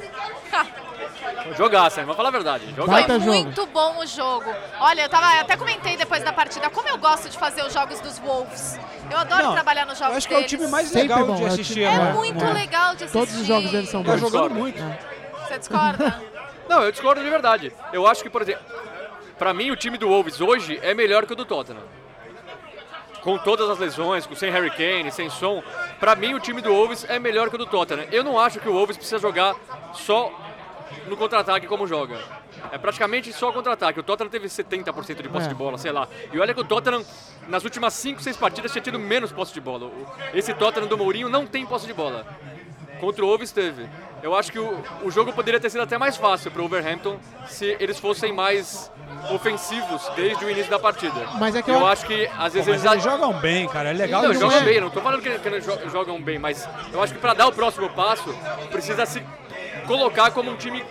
[1.58, 2.74] Jogaça, vamos falar a verdade.
[2.76, 2.88] foi.
[2.88, 3.32] Baita jogo.
[3.32, 4.54] muito bom o jogo.
[4.80, 7.74] Olha, eu tava, eu até comentei depois da partida como eu gosto de fazer os
[7.74, 8.80] jogos dos Wolves.
[9.10, 10.52] Eu adoro Não, trabalhar nos jogos Eu acho que é o deles.
[10.52, 12.14] time mais Sempre legal bom, de é o assistir É agora.
[12.14, 12.54] muito É.
[12.54, 13.12] legal de assistir.
[13.20, 14.20] Todos os jogos deles são Tá bons.
[14.22, 14.56] jogando Discordo.
[14.56, 14.84] muito.
[15.48, 16.22] Você discorda?
[16.68, 17.72] Não, eu discordo de verdade.
[17.94, 18.64] Eu acho que, por exemplo,
[19.38, 21.84] pra mim o time do Wolves hoje é melhor que o do Tottenham.
[23.22, 25.64] Com todas as lesões, sem Harry Kane, sem som,
[26.00, 28.06] pra mim o time do Wolves é melhor que o do Tottenham.
[28.12, 29.56] Eu não acho que o Wolves precisa jogar
[29.94, 30.32] só
[31.08, 32.20] no contra-ataque como joga.
[32.72, 34.00] É praticamente só contra-ataque.
[34.00, 35.50] O Tottenham teve 70% de posse É.
[35.50, 36.08] de bola, sei lá.
[36.32, 37.04] E olha que o Tottenham,
[37.48, 39.92] nas últimas 5, 6 partidas, tinha tido menos posse de bola.
[40.34, 42.26] Esse Tottenham do Mourinho não tem posse de bola.
[43.00, 43.88] Contra o Wolves teve.
[44.26, 47.20] Eu acho que o, o jogo poderia ter sido até mais fácil para o Wolverhampton
[47.48, 48.92] se eles fossem mais
[49.32, 51.14] ofensivos desde o início da partida.
[51.40, 53.68] Mas é que eu eu- acho que às vezes Pô, mas eles eles jogam bem,
[53.68, 53.92] cara.
[53.92, 54.66] É legal não, jogam ver.
[54.66, 57.36] bem, não tô falando que, que eles jo- jogam bem, mas eu acho que para
[57.36, 58.34] dar o próximo passo,
[58.72, 59.22] precisa se
[59.86, 60.84] colocar como um time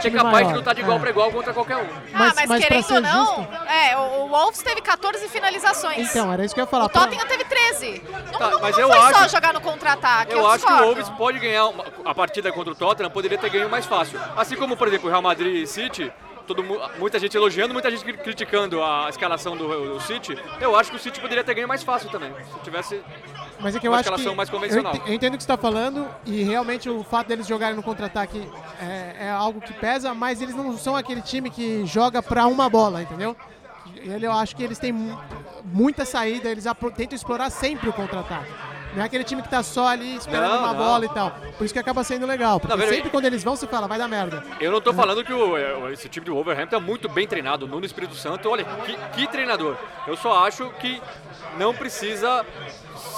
[0.00, 1.00] que é capaz maior, de lutar de igual é.
[1.00, 1.80] para igual contra qualquer um.
[1.80, 6.10] ah, Mas- mas, mas pra querendo ou não, justo- é, o, Wolves teve 14 finalizações.
[6.10, 6.84] Então, era isso que eu ia falar.
[6.84, 8.02] o Tottenham teve 13.
[8.32, 10.32] Não, Tá, não, mas não eu foi só acho- jogar no contra-ataque.
[10.32, 10.76] Eu, Eu, acho que o.
[10.84, 14.20] Wolves pode ganhar uma- a partida contra o Tottenham, poderia ter ganho mais fácil.
[14.36, 16.12] Assim como, por exemplo, o Real Madrid e City,
[16.46, 20.38] todo, mu- muita gente elogiando, muita gente cri- criticando a escalação do, do City.
[20.60, 23.00] Eu acho que o City poderia ter ganho mais fácil também, se tivesse
[23.58, 24.94] Mas é que eu acho que mais convencional.
[25.06, 28.46] eu entendo o que você está falando e realmente o fato deles jogarem no contra-ataque
[28.80, 32.68] é, é algo que pesa, mas eles não são aquele time que joga para uma
[32.68, 33.34] bola, entendeu?
[33.96, 35.18] Ele, eu acho que eles têm mu-
[35.64, 36.64] muita saída, eles
[36.96, 38.50] tentam explorar sempre o contra-ataque.
[38.96, 40.76] Não é aquele time que tá só ali esperando Não, uma não.
[40.78, 41.30] bola e tal.
[41.58, 42.58] Por isso que acaba sendo legal.
[42.58, 44.42] Porque Não, sempre quando eles vão, você fala, vai dar merda.
[44.58, 47.66] Eu não tô falando que o, é, esse time do Wolverhampton é muito bem treinado.
[47.66, 49.76] O Nuno Espírito Santo, olha, que, que treinador.
[50.06, 51.02] Eu só acho que
[51.58, 52.42] não precisa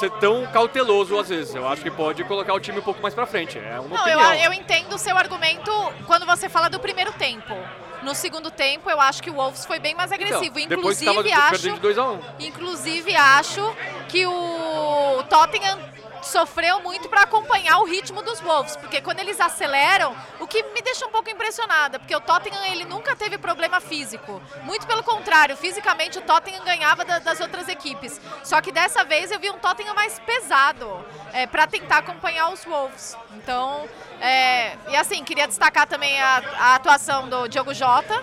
[0.00, 1.54] ser tão cauteloso às vezes.
[1.54, 3.56] Eu acho que pode colocar o time um pouco mais pra frente.
[3.56, 4.44] É uma Não, eu, opinião.
[4.46, 5.70] eu entendo o seu argumento
[6.08, 7.54] quando você fala do primeiro tempo.
[8.02, 10.58] No segundo tempo, eu acho que o Wolves foi bem mais agressivo.
[10.58, 13.76] Então, que tava Inclusive, acho, de 2 a 1 inclusive, acho
[14.08, 15.78] que o Tottenham
[16.28, 20.80] sofreu muito para acompanhar o ritmo dos Wolves, porque quando eles aceleram, o que me
[20.82, 24.40] deixa um pouco impressionada, porque o Tottenham ele nunca teve problema físico.
[24.62, 28.20] Muito pelo contrário, fisicamente o Tottenham ganhava da- das outras equipes.
[28.44, 32.64] Só que dessa vez eu vi um Tottenham mais pesado é, para tentar acompanhar os
[32.64, 33.16] Wolves.
[33.34, 33.88] Então,
[34.20, 38.22] é, e assim, queria destacar também a, a atuação do Diogo Jota.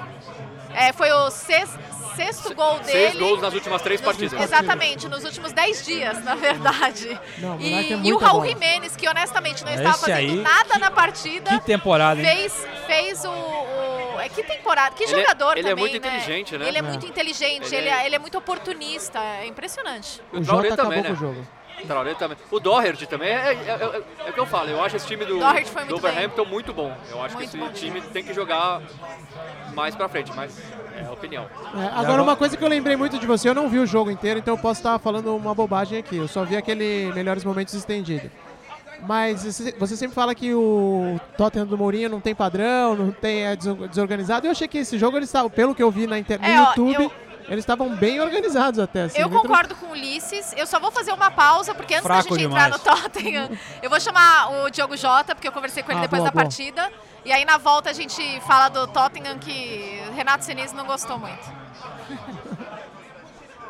[0.73, 1.77] É, foi o sex-
[2.15, 2.91] sexto gol dele.
[3.10, 4.41] Seis gols nas últimas três partidas.
[4.41, 7.19] Exatamente, nos últimos 10 dias, na verdade.
[7.38, 8.47] Não, o e, é e o muito Raul bom.
[8.47, 11.49] Jimenez, que honestamente não Esse estava fazendo aí, nada na partida.
[11.51, 12.25] Que temporada, hein?
[12.25, 15.97] Fez, fez o, o- É que temporada, que Ele é- jogador ele é também, muito
[15.97, 16.67] inteligente, né?
[16.67, 16.82] Ele é, É.
[16.84, 20.21] muito inteligente, Ele ele é- é, ele é muito oportunista, é impressionante.
[20.34, 21.08] O Traoré Jota também, acabou né?
[21.10, 21.47] com o jogo.
[21.88, 22.38] Traoré também.
[22.51, 24.69] O Doherty também é, é, é- é o que eu falo.
[24.69, 26.95] Eu acho esse time do, do muito Wolverhampton muito bom.
[27.11, 28.81] Eu acho Muito que bom esse time tem que jogar
[29.73, 30.57] mais pra frente, mas
[30.97, 31.45] é a opinião.
[31.75, 34.09] É, agora, uma coisa que eu lembrei muito de você, eu não vi o jogo
[34.09, 36.15] inteiro, então eu posso estar falando uma bobagem aqui.
[36.17, 38.31] Eu só vi aquele melhores momentos estendido.
[39.01, 39.43] Mas
[39.77, 43.88] você sempre fala que o Tottenham do Mourinho não tem padrão, não tem é deso-
[43.89, 44.47] desorganizado.
[44.47, 46.39] Eu achei que esse jogo eles estavam, pelo que eu vi na inter...
[46.39, 47.11] no É, ó, YouTube, eu-
[47.47, 49.03] eles estavam bem organizados até.
[49.03, 50.53] Assim, Eu dentro- concordo com o Ulisses.
[50.58, 52.75] Eu só vou fazer uma pausa, porque antes Fraco da gente demais.
[52.75, 53.49] entrar no Tottenham,
[53.81, 56.34] eu vou chamar o Diogo Jota, porque eu conversei com ele Ah, depois boa, da
[56.34, 56.43] boa.
[56.43, 56.91] partida.
[57.23, 61.43] E aí na volta a gente fala do Tottenham, que Renato Sinise não gostou muito.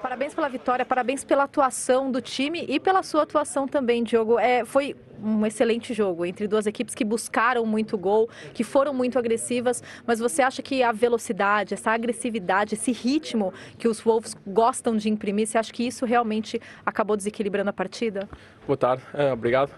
[0.06, 4.38] Parabéns pela vitória, parabéns pela atuação do time e pela sua atuação também, Diogo.
[4.38, 9.18] É, foi um excelente jogo entre duas equipes que buscaram muito gol, que foram muito
[9.18, 14.96] agressivas, mas você acha que a velocidade, essa agressividade, esse ritmo que os Wolves gostam
[14.96, 18.30] de imprimir, você acha que isso realmente acabou desequilibrando a partida?
[18.68, 19.72] Boa tarde, eh, obrigado.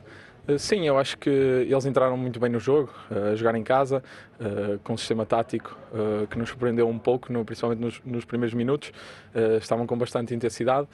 [0.47, 3.63] Eh, Sim, eu acho que eles entraram muito bem no jogo, eh, a jogar em
[3.63, 4.01] casa,
[4.39, 5.77] eh, com um sistema tático
[6.29, 8.91] que nos surpreendeu um pouco, principalmente nos, primeiros minutos.
[9.59, 10.87] Estavam com bastante intensidade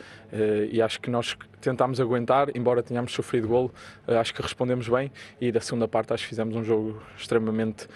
[0.71, 3.73] e acho que nós tentámos aguentar, embora tenhamos sofrido golo,
[4.07, 5.11] acho que respondemos bem
[5.41, 7.87] e da segunda parte acho que fizemos um jogo extremamente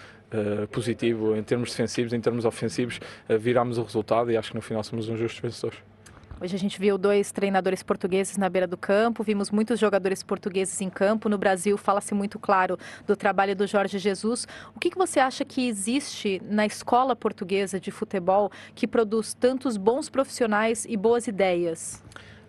[0.70, 3.00] positivo em termos defensivos, em termos ofensivos,
[3.40, 5.87] virámos o resultado e acho que no final somos uns justos vencedores.
[6.40, 10.80] Hoje a gente viu dois treinadores portugueses na beira do campo, vimos muitos jogadores portugueses
[10.80, 11.28] em campo.
[11.28, 14.46] No Brasil, fala-se muito claro do trabalho do Jorge Jesus.
[14.72, 19.76] O que, que você acha que existe na escola portuguesa de futebol que produz tantos
[19.76, 22.04] bons profissionais e boas ideias?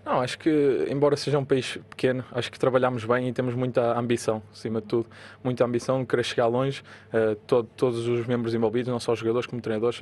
[0.09, 3.95] Não, acho que, embora seja um país pequeno, acho que trabalhamos bem e temos muita
[3.95, 5.05] ambição, acima de tudo.
[5.43, 6.81] Muita ambição de querer chegar longe.
[7.13, 9.99] Eh, to- todos os membros envolvidos, não só os jogadores, como treinadores,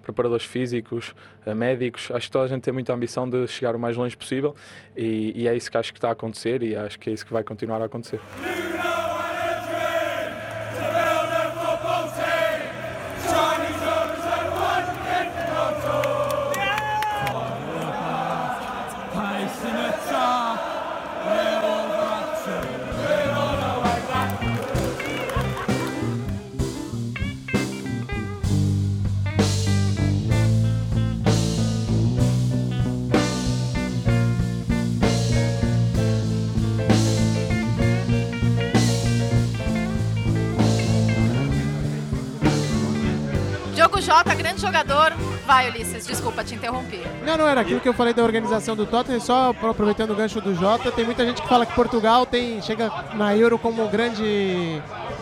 [0.00, 1.12] preparadores físicos,
[1.44, 2.08] eh, médicos.
[2.12, 4.54] Acho que toda a gente tem muita ambição de chegar o mais longe possível
[4.96, 7.26] e, e é isso que acho que está a acontecer e acho que é isso
[7.26, 8.20] que vai continuar a acontecer.
[44.08, 45.12] Jota, grande jogador.
[45.46, 47.02] Vai, Ulisses, desculpa, te interrompi.
[47.26, 50.40] Não, não era aquilo que eu falei da organização do Tottenham, só aproveitando o gancho
[50.40, 53.88] do Jota, tem muita gente que fala que Portugal tem chega na Euro como um
[53.88, 54.80] grande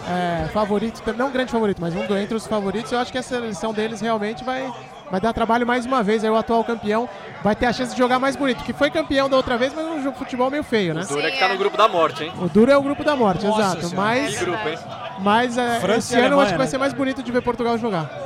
[0.09, 2.93] é, favorito, não um grande favorito, mas um entre os favoritos.
[2.93, 4.73] Eu acho que a seleção deles realmente vai,
[5.11, 6.23] vai dar trabalho mais uma vez.
[6.23, 7.09] Aí o atual campeão
[7.43, 9.85] vai ter a chance de jogar mais bonito, que foi campeão da outra vez, mas
[9.85, 11.03] um jogo- futebol meio feio, né?
[11.03, 12.33] O Dura que tá no grupo da morte, hein?
[12.41, 13.89] O duro é o grupo da morte, Nossa exato.
[13.89, 13.97] Senhora.
[13.97, 14.79] Mas, Que grupo, hein?
[15.21, 16.71] mas é, esse ano eu acho que vai né?
[16.71, 18.26] ser mais bonito de ver Portugal jogar.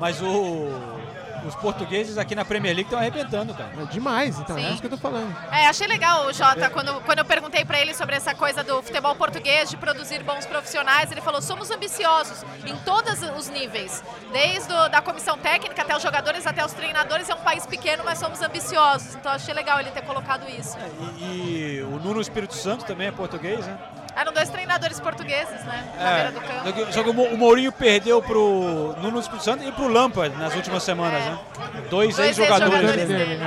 [0.00, 0.10] É.
[0.10, 0.68] Mas o,
[1.46, 3.70] os portugueses aqui na Premier League estão arrebentando, cara.
[3.80, 4.64] É demais, então, Sim.
[4.64, 5.34] é isso que eu tô falando.
[5.52, 8.82] É, achei legal o Jota, quando, quando eu perguntei pra ele sobre essa coisa do
[8.82, 14.02] futebol português, de produzir bons profissionais, ele falou, somos ambiciosos em todos os níveis.
[14.32, 18.02] Desde o, da comissão técnica até os jogadores, até os treinadores, é um país pequeno,
[18.04, 19.14] mas somos ambiciosos.
[19.14, 20.76] Então achei legal ele ter colocado isso.
[21.18, 23.78] E, e o Nuno Espírito Santo também é português, né?
[24.16, 25.84] Eram dois treinadores portugueses, né?
[25.98, 26.92] Na beira do campo.
[26.92, 30.54] Só que- o Mo- o Mourinho perdeu pro Nuno Espírito Santo e pro Lampard nas
[30.54, 31.38] últimas semanas, né?
[31.88, 33.24] Dois, Dois ex-jogadores ex-jogadores dele.
[33.36, 33.40] dele.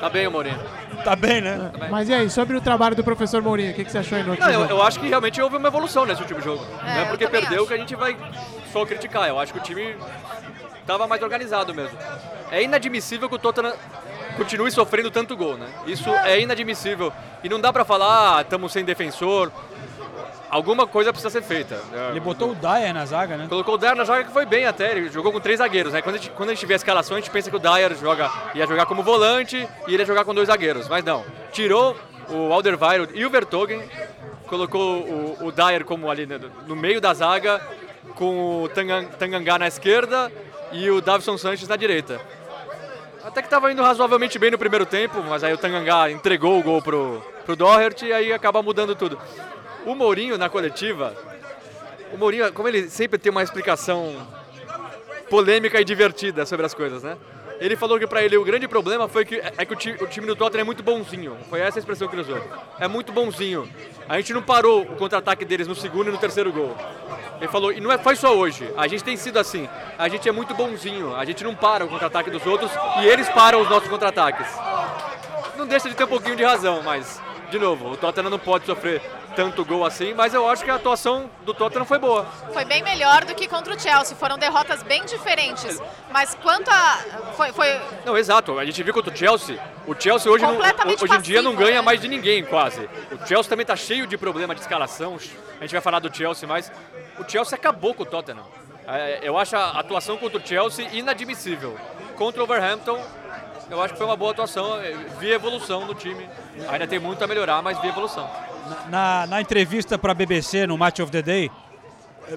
[0.00, 0.58] Tá bem, o Mourinho.
[1.04, 1.70] Tá bem, né?
[1.90, 4.24] Mas e aí, sobre o trabalho do professor Mourinho, o que, que você achou aí
[4.24, 4.72] no outro Não, eu, jogo?
[4.72, 6.64] eu acho que realmente houve uma evolução nesse último jogo.
[6.84, 7.68] É, não é porque perdeu acho.
[7.68, 8.16] que a gente vai
[8.72, 9.28] só criticar.
[9.28, 9.94] Eu acho que o time
[10.80, 11.96] estava mais organizado mesmo.
[12.50, 13.74] É inadmissível que o Tottenham
[14.36, 15.66] continue sofrendo tanto gol, né?
[15.86, 17.12] Isso é inadmissível.
[17.44, 19.52] E não dá pra falar, ah, estamos sem defensor.
[20.48, 21.80] Alguma coisa precisa ser feita.
[22.10, 23.46] Ele botou o Dyer na zaga, né?
[23.48, 26.00] Colocou o Dyer na zaga que foi bem até, ele jogou com três zagueiros, né?
[26.02, 27.94] Quando a gente, quando a gente vê a escalação, a gente pensa que o Dyer
[27.96, 29.56] joga, ia jogar como volante
[29.88, 31.24] e ele ia jogar com dois zagueiros, mas não.
[31.52, 31.96] tirou
[32.28, 33.82] o Alderweireld e o Vertogen,
[34.46, 37.60] colocou o, o Dyer como ali no, no meio da zaga,
[38.14, 40.30] com o Tangan- Tangangá na esquerda
[40.72, 42.20] e o Davison Sanches na direita.
[43.24, 46.62] Até que estava indo razoavelmente bem no primeiro tempo, mas aí o Tangangá entregou o
[46.62, 49.18] gol pro, pro Doherty e aí acaba mudando tudo.
[49.86, 51.14] O Mourinho na coletiva,
[52.12, 54.16] o Mourinho, como ele sempre tem uma explicação
[55.30, 57.16] polêmica e divertida sobre as coisas, né?
[57.60, 60.06] Ele falou que pra ele o grande problema foi que é que o time, o
[60.08, 61.36] time do Tottenham é muito bonzinho.
[61.48, 62.38] Foi essa a expressão que ele usou.
[62.80, 63.66] É muito bonzinho.
[64.08, 66.76] A gente não parou o contra-ataque deles no segundo e no terceiro gol.
[67.38, 68.68] Ele falou, e não é, foi só hoje.
[68.76, 69.68] A gente tem sido assim.
[69.96, 71.14] A gente é muito bonzinho.
[71.14, 72.70] A gente não para o contra-ataque dos outros
[73.00, 74.48] e eles param os nossos contra-ataques.
[75.56, 78.66] Não deixa de ter um pouquinho de razão, mas, de novo, o Tottenham não pode
[78.66, 79.00] sofrer
[79.36, 82.24] tanto gol assim, mas eu acho que a atuação do Tottenham foi boa.
[82.54, 84.16] Foi bem melhor do que contra o Chelsea.
[84.16, 85.78] Foram derrotas bem diferentes.
[86.10, 86.98] Mas quanto a.
[87.36, 88.58] Foi, foi Não, exato.
[88.58, 89.58] A gente viu contra o Chelsea.
[89.86, 91.80] O Chelsea hoje, não- hoje em dia não ganha né?
[91.82, 92.88] mais de ninguém, quase.
[93.12, 95.18] O Chelsea também tá cheio de problema de escalação.
[95.58, 96.72] A gente vai falar do Chelsea, mas
[97.18, 98.44] o Chelsea acabou com o Tottenham.
[98.88, 101.76] É, Eu acho a atuação contra o Chelsea inadmissível.
[102.16, 102.98] Contra o Overhampton,
[103.70, 104.78] eu acho que foi uma boa atuação.
[105.18, 106.26] Vi evolução no time.
[106.70, 108.28] Ainda tem muito a melhorar, mas vi evolução.
[108.88, 111.50] Na, na entrevista para a BBC, no Match of the Day,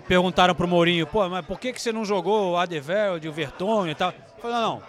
[0.08, 3.92] perguntaram pro Mourinho, pô, mas por que, que você não jogou o Adevelde, o Vertonghen
[3.92, 4.10] e tal?
[4.10, 4.84] Ele falou, não, não,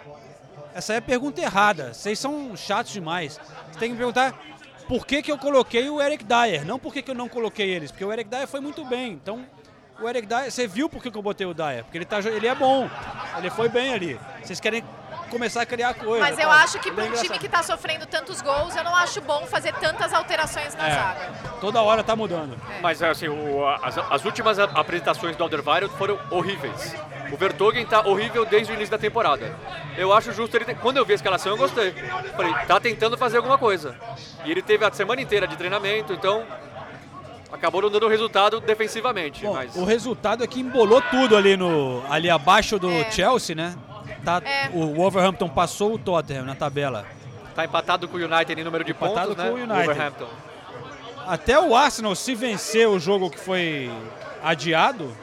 [0.73, 3.39] essa é a pergunta errada, vocês são chatos demais.
[3.71, 4.39] Você tem que perguntar
[4.87, 7.69] por que, que eu coloquei o Eric Dyer, não por que, que eu não coloquei
[7.69, 9.45] eles, porque o Eric Dyer foi muito bem, então...
[9.99, 11.83] O Eric Dyer, você viu por que que eu botei o Dyer?
[11.83, 12.89] Porque ele, tá, ele é bom,
[13.37, 14.19] ele foi bem ali.
[14.41, 14.83] Vocês querem
[15.31, 16.23] começar a criar coisa.
[16.23, 16.51] Mas eu tal.
[16.59, 19.19] acho que Ele para é um time que está sofrendo tantos gols, eu não acho
[19.21, 21.29] bom fazer tantas alterações na É, zaga.
[21.59, 22.55] toda hora tá mudando.
[22.81, 26.95] Mas assim, o- as, as últimas apresentações do Alderweireld foram horríveis.
[27.31, 29.55] O Vertogen tá horrível desde o início da temporada.
[29.97, 31.93] Eu acho justo ele ter, quando eu vi a escalação eu gostei.
[32.35, 33.95] Falei, tá tentando fazer alguma coisa.
[34.43, 36.43] E ele teve a semana inteira de treinamento, então
[37.51, 42.01] acabou não dando resultado defensivamente, Bom, mas o resultado é que embolou tudo ali no
[42.09, 43.11] ali abaixo do É.
[43.11, 43.75] Chelsea, né?
[44.23, 44.69] Tá, É.
[44.73, 47.05] O Wolverhampton passou o Tottenham na tabela.
[47.55, 49.49] tá empatado com o United em número de Empatado pontos, né?
[49.49, 49.85] com o United.
[49.85, 50.27] Wolverhampton.
[51.27, 53.91] Até o Arsenal, se vencer o jogo que foi
[54.43, 55.15] adiado,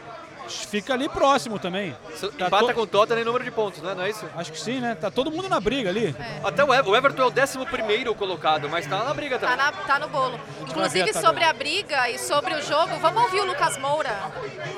[0.49, 1.95] fica ali próximo também.
[2.39, 3.95] Tá Empata to- com o Tottenham em número de pontos, né?
[3.95, 4.25] Não é isso?
[4.37, 4.95] Acho que sim, né?
[4.95, 6.15] Tá todo mundo na briga ali.
[6.45, 9.49] Até o, Ever- o Everton é o 11 primeiro colocado, mas tá na briga Tá,
[9.49, 9.65] também.
[9.65, 10.39] na- tá no bolo.
[10.69, 14.11] Inclusive, sobre a briga e sobre o jogo, vamos ouvir o Lucas Moura.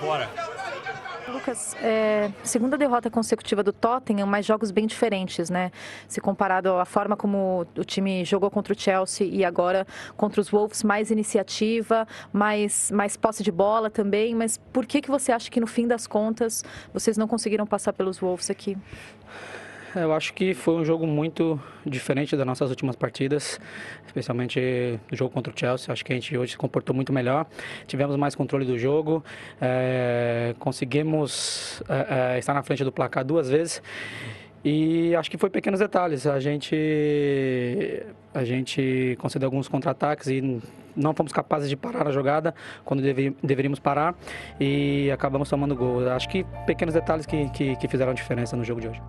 [0.01, 0.29] Bora.
[1.31, 5.70] Lucas, é, segunda derrota consecutiva do Tottenham, mas jogos bem diferentes, né?
[6.09, 10.51] Se comparado à forma como o time jogou contra o Chelsea e agora contra os
[10.51, 14.35] Wolves, mais iniciativa, mais, mais posse de bola também.
[14.35, 17.93] Mas por que, que você acha que no fim das contas vocês não conseguiram passar
[17.93, 18.76] pelos Wolves aqui?
[19.95, 23.59] Eu acho que foi um jogo muito diferente das nossas últimas partidas,
[24.07, 25.93] especialmente no jogo contra o Chelsea.
[25.93, 27.47] Acho que a gente hoje se comportou muito melhor,
[27.88, 29.24] tivemos mais controle do jogo,
[29.61, 33.82] eh, conseguimos eh, eh, estar na frente do placar duas vezes.
[34.64, 36.24] E acho que foi pequenos detalhes.
[36.26, 36.76] A gente,
[38.32, 40.61] a gente concedeu alguns contra-ataques e
[40.95, 44.14] não fomos capazes de parar a jogada quando deve- deveríamos parar
[44.61, 46.09] e acabamos tomando gol.
[46.11, 49.01] Acho que pequenos detalhes que, que, que fizeram a diferença no jogo de hoje.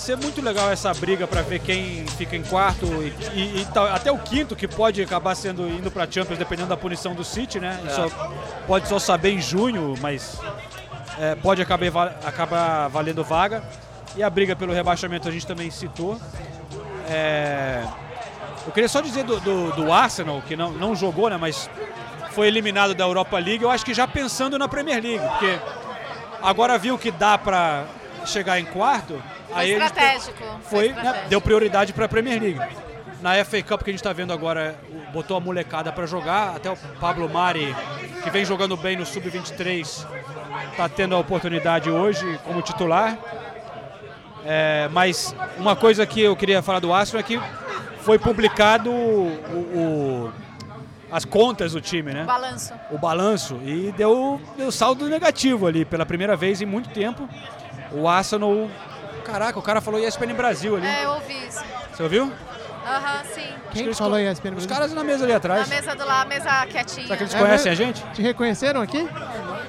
[0.00, 3.86] Ser muito legal essa briga para ver quem fica em quarto e, e- e tal-
[3.86, 7.60] até o quinto, que pode acabar sendo indo para Champions, dependendo da punição do City,
[7.60, 7.78] né?
[7.86, 8.10] Isso
[8.66, 10.38] pode só saber em junho, mas
[11.18, 13.62] é, pode acabar, acabar valendo vaga.
[14.16, 16.18] E a briga pelo rebaixamento a gente também citou.
[17.08, 17.84] É,
[18.66, 21.36] eu queria só dizer do, do- do Arsenal, que não, não jogou, né?
[21.36, 21.68] Mas
[22.32, 25.58] foi eliminado da Europa League, eu acho que já pensando na Premier League, porque
[26.42, 27.84] agora viu que dá para
[28.24, 29.20] chegar em quarto.
[29.52, 30.44] Foi eles estratégico.
[30.62, 31.28] foi, né, estratégico.
[31.28, 32.60] deu prioridade para a Premier League.
[33.20, 36.56] Na FA Cup que a gente está vendo agora, o- botou a molecada para jogar,
[36.56, 37.74] até o Pablo Mari,
[38.22, 40.06] que vem jogando bem no Sub-23,
[40.70, 43.18] está tendo a oportunidade hoje como titular.
[44.44, 47.40] É, mas uma coisa que eu queria falar do Arsenal é que
[48.00, 49.32] foi publicado o-
[49.74, 50.32] o-
[51.12, 52.24] as contas do time, né?
[52.24, 52.72] Balanço.
[52.90, 57.28] o balanço e deu, deu saldo negativo ali pela primeira vez em muito tempo.
[57.92, 58.68] O Arsenal.
[59.30, 60.86] Caraca, o cara falou ESPN Brasil ali.
[60.86, 61.62] É, eu ouvi isso.
[61.92, 62.32] Você ouviu?
[62.86, 63.46] Aham, sim.
[63.72, 64.68] Quem eles falou ESPN Os Brasil?
[64.68, 65.68] caras na mesa ali Na atrás.
[65.68, 67.06] mesa do lá, a mesa quietinha.
[67.06, 68.02] Será que eles É conhecem a gente?
[68.14, 69.06] Te reconheceram aqui?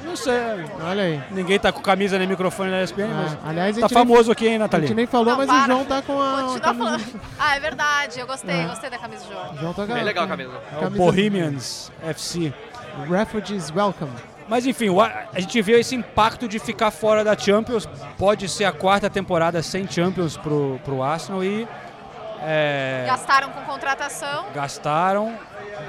[0.03, 0.33] Não sei.
[0.81, 1.21] Olha aí.
[1.29, 4.05] Ninguém tá com camisa nem microfone na ESPN, mas Ah, aliás, a tá gente nem-
[4.07, 4.87] famoso aqui, hein, A Nathalie?
[4.87, 5.61] gente nem falou, Não, mas para.
[5.63, 6.31] o João tá com a.
[6.41, 7.21] Continua camisa- falando.
[7.39, 8.19] Ah, é verdade.
[8.19, 8.65] Eu gostei, É.
[8.67, 9.53] gostei da camisa do João.
[9.53, 10.51] O João tá com Bem legal a camisa.
[10.81, 12.53] É o Bohemians FC.
[13.09, 14.11] Refugees Welcome.
[14.47, 17.87] Mas enfim, A- a gente viu esse impacto de ficar fora da Champions.
[18.17, 21.67] Pode ser a quarta temporada sem Champions pro, pro Arsenal e
[22.43, 24.45] é, Gastaram com contratação.
[24.53, 25.37] gastaram.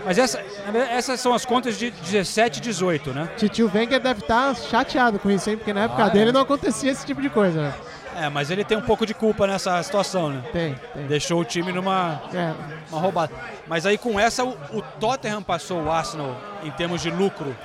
[0.04, 0.42] Mas essa-
[0.90, 3.28] essas são as contas de 17 e 18, né?
[3.36, 5.56] Titio Wenger deve estar chateado com isso, hein?
[5.56, 6.32] Porque na época Ah, dele é.
[6.32, 7.60] não acontecia esse tipo de coisa.
[7.62, 7.74] né?
[8.14, 10.42] É, mas ele tem um pouco de culpa nessa situação, né?
[10.52, 11.06] Tem, tem.
[11.06, 12.52] Deixou o time numa É.
[12.90, 13.32] uma roubada.
[13.66, 17.56] Mas aí com essa, o, o Tottenham passou o Arsenal em termos de lucro.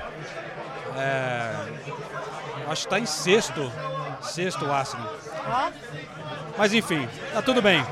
[0.97, 1.53] É,
[2.69, 3.71] acho que está em sexto.
[4.21, 5.13] Sexto o Arsenal.
[6.57, 7.85] Mas enfim, tá tudo bem.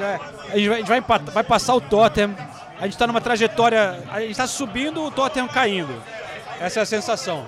[0.00, 0.18] É,
[0.52, 2.34] a gente vai, a gente vai empat- vai passar o Tottenham.
[2.78, 4.02] A gente está numa trajetória.
[4.10, 6.02] A gente está subindo, o Tottenham caindo.
[6.60, 7.46] Essa é a sensação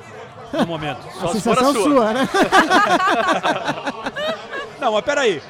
[0.52, 1.00] no momento.
[1.24, 2.28] A sensação sua, né?
[4.80, 5.42] Não, mas peraí.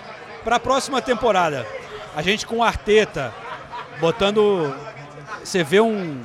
[0.45, 1.67] Para a próxima temporada,
[2.17, 3.33] a gente com o Arteta
[4.01, 4.75] botando.
[5.45, 6.23] Você vê um.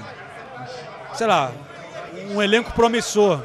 [1.13, 1.51] Sei lá.
[2.29, 3.41] Um elenco promissor.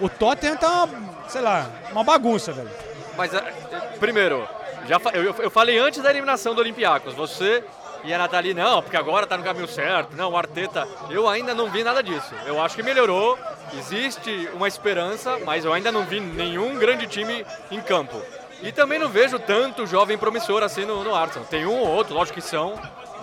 [0.00, 2.70] O Tottenham tá, uma, sei lá, uma bagunça, velho.
[3.16, 4.46] Mas, é, é, primeiro,
[4.86, 7.14] já eu, eu falei antes da eliminação do Olympiacos.
[7.14, 7.64] Você
[8.04, 10.14] e a Nathalie, não, porque agora tá no caminho certo.
[10.14, 12.32] Não, o Arteta, eu ainda não vi nada disso.
[12.44, 13.38] Eu acho que melhorou,
[13.78, 18.20] existe uma esperança, mas eu ainda não vi nenhum grande time em campo.
[18.62, 21.46] E também não vejo tanto jovem promissor assim no, no Arsenal.
[21.48, 22.74] Tem um ou outro, lógico que são,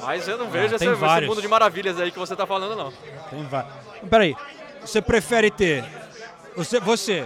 [0.02, 1.30] mas eu não vejo Ah, esse, esse vários.
[1.30, 2.92] mundo de maravilhas aí que você tá falando, não.
[3.30, 3.66] Tem va-
[4.10, 4.36] Peraí.
[4.86, 5.84] Você prefere ter.
[6.56, 7.26] Você, você,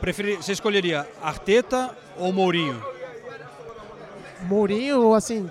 [0.00, 2.82] preferi, você escolheria Arteta ou Mourinho?
[4.42, 5.50] Mourinho, assim,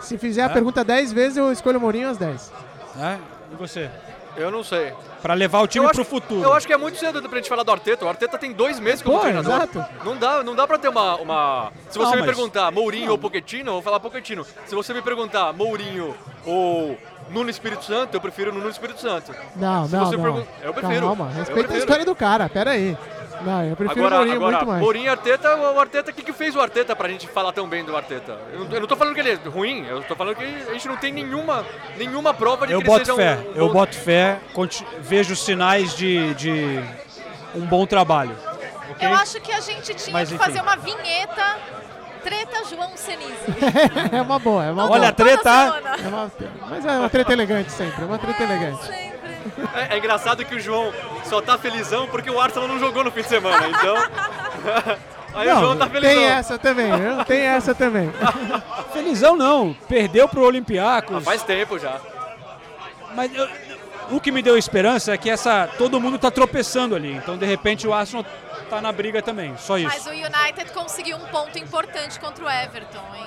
[0.00, 0.48] se fizer a É?
[0.48, 2.52] pergunta 10 vezes, eu escolho o Mourinho às 10.
[2.98, 3.18] É?
[3.52, 3.90] E você?
[4.36, 4.92] Eu não sei.
[5.20, 6.42] Para levar o time pro acho- futuro.
[6.42, 8.04] Eu acho que é muito cedo pra gente falar do Arteta.
[8.04, 9.52] O Arteta tem dois meses como Pô, treinador.
[9.54, 9.84] exato.
[10.04, 11.16] Não dá, não dá pra ter uma.
[11.16, 11.72] uma...
[11.90, 14.46] Se você Não, me mas- perguntar Mourinho ou Pochettino, eu vou falar Pochettino.
[14.66, 16.14] Se você me perguntar Mourinho
[16.46, 16.96] ou
[17.30, 19.32] Nuno Espírito Santo, eu prefiro Nuno Espírito Santo.
[19.56, 20.22] Não, Se não, você não.
[20.22, 21.06] pergun- Eu prefiro.
[21.06, 22.96] Calma, respeita a história do cara, pera aí.
[23.42, 24.82] Não, eu prefiro Agora, o Mourinho agora muito mais.
[24.82, 27.66] Mourinho e Arteta, o Arteta, o que, que fez o Arteta pra gente falar tão
[27.66, 28.36] bem do Arteta?
[28.52, 30.72] Eu, não- eu não tô falando que ele é ruim, eu tô falando que a
[30.72, 31.64] gente não tem nenhuma,
[31.96, 34.40] nenhuma prova de Eu que ele boto seja fé, um, um eu bom- boto fé,
[35.00, 36.80] vejo sinais de, de
[37.54, 38.36] um bom trabalho.
[38.90, 39.08] ok?
[39.08, 40.44] Eu acho que a gente tinha Mas, que enfim.
[40.44, 41.56] fazer uma vinheta
[42.22, 43.32] Treta João Senise.
[44.12, 44.96] é uma boa, é uma boa.
[44.98, 45.50] Olha, a treta.
[46.02, 46.30] É uma-
[46.68, 48.90] mas é uma treta elegante sempre, é uma treta elegante.
[49.74, 50.92] É, é engraçado que o João
[51.24, 53.94] só tá felizão porque o Arsenal não jogou no fim de semana, então.
[55.34, 56.14] Aí o João tá felizão.
[56.16, 56.90] tem essa também?
[57.26, 58.12] Tem essa também.
[58.92, 61.22] Felizão não, perdeu pro Olympiacos.
[61.24, 62.00] Faz tempo já.
[63.14, 63.48] Mas eu-
[64.10, 67.12] o que me deu esperança é que essa todo mundo tá tropeçando ali.
[67.14, 68.24] Então, de repente, o Arsenal
[68.70, 69.56] tá na briga também.
[69.58, 69.88] Só isso.
[69.88, 73.26] Mas o United conseguiu um ponto importante contra o Everton, hein?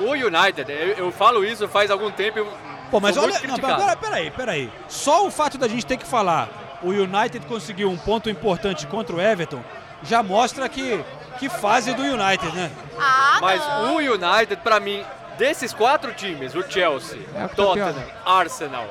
[0.00, 2.46] O United, eu, eu falo isso faz algum tempo.
[2.90, 4.72] Pô, mas olha, não, pera, peraí, peraí.
[4.88, 6.48] Só o fato da gente ter que falar
[6.82, 9.62] o United conseguiu um ponto importante contra o Everton
[10.02, 11.02] já mostra que,
[11.38, 12.70] que fase do United, né?
[12.98, 13.96] Ah, Mas não.
[13.96, 15.04] o United, pra mim,
[15.38, 18.04] desses quatro times, o Chelsea, É o tá Tottenham.
[18.24, 18.88] Arsenal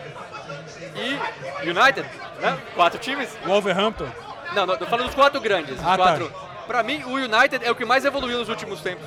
[0.96, 2.08] e United,
[2.40, 2.58] né?
[2.74, 3.30] Quatro times.
[3.46, 4.08] Wolverhampton.
[4.54, 5.76] Não, não, tô falando dos quatro grandes.
[5.80, 5.98] os Ah, tá.
[5.98, 6.34] quatro.
[6.68, 9.06] Pra mim, o United é o que mais evoluiu nos últimos tempos.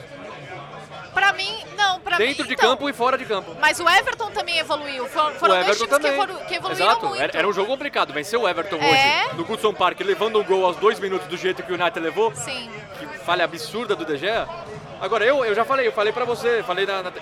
[1.13, 2.71] Pra mim, não, pra Dentro mim, de então.
[2.71, 3.57] campo e fora de campo.
[3.61, 5.07] Mas o Everton também evoluiu.
[5.07, 6.13] Foram, o Everton times que, também.
[6.13, 7.23] evolu- que evoluíram Exato, muito.
[7.23, 8.13] era, era um jogo complicado.
[8.13, 9.25] Vencer o Everton É.
[9.27, 11.99] hoje no Goodson Park, levando um gol aos dois minutos do jeito que o United
[11.99, 12.33] levou.
[12.37, 12.71] Sim.
[12.99, 14.47] Que falha absurda do De Gea.
[15.01, 17.13] Agora, eu, eu já falei, eu falei pra você, falei na, na-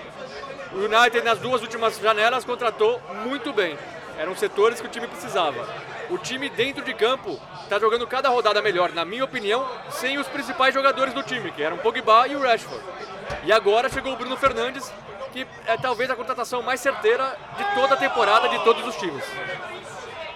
[0.73, 3.77] O United nas duas últimas janelas contratou muito bem.
[4.19, 5.65] Eram setores que o time precisava.
[6.09, 10.27] O time dentro de campo está jogando cada rodada melhor, na minha opinião, sem os
[10.27, 12.83] principais jogadores do time, que eram o Pogba e o Rashford.
[13.43, 14.91] E agora chegou o Bruno Fernandes,
[15.33, 19.23] que é talvez a contratação mais certeira de toda a temporada de todos os times.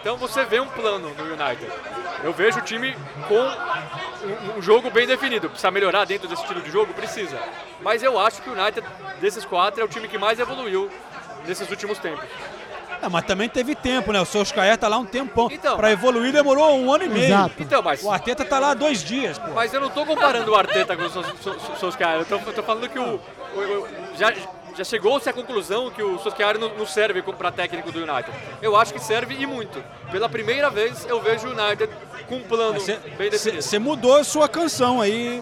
[0.02, 1.72] Então você vê um plano no United.
[2.24, 2.96] Eu vejo o time
[3.28, 5.48] com um, um jogo bem definido.
[5.48, 6.94] Precisa melhorar dentro desse estilo de jogo?
[6.94, 7.40] Precisa.
[7.82, 8.86] Mas eu acho que o United,
[9.20, 10.92] desses quatro, é o time que mais evoluiu
[11.46, 12.28] nesses últimos tempos.
[13.02, 14.22] Ah, mas também teve tempo, né?
[14.22, 15.50] O Solskjaer tá lá um tempão.
[15.52, 15.76] Então.
[15.78, 17.26] pra evoluir demorou um ano e meio.
[17.26, 17.56] Exato.
[17.60, 19.52] Então, mas, O Arteta tá lá há dois dias, pô.
[19.52, 21.10] mas eu não tô comparando o Arteta com
[21.80, 22.30] seus caras.
[22.30, 23.88] Eu tô, eu tô falando que o, o- o-
[24.18, 24.32] já,
[24.76, 28.32] já chegou-se à conclusão que o Solskjaer não, não serve para técnico do United.
[28.62, 29.84] Eu acho que serve e muito.
[30.12, 31.90] Pela primeira vez eu vejo o United
[32.28, 32.80] com um plano
[33.18, 33.62] bem definido.
[33.62, 35.42] Você mudou a sua canção aí.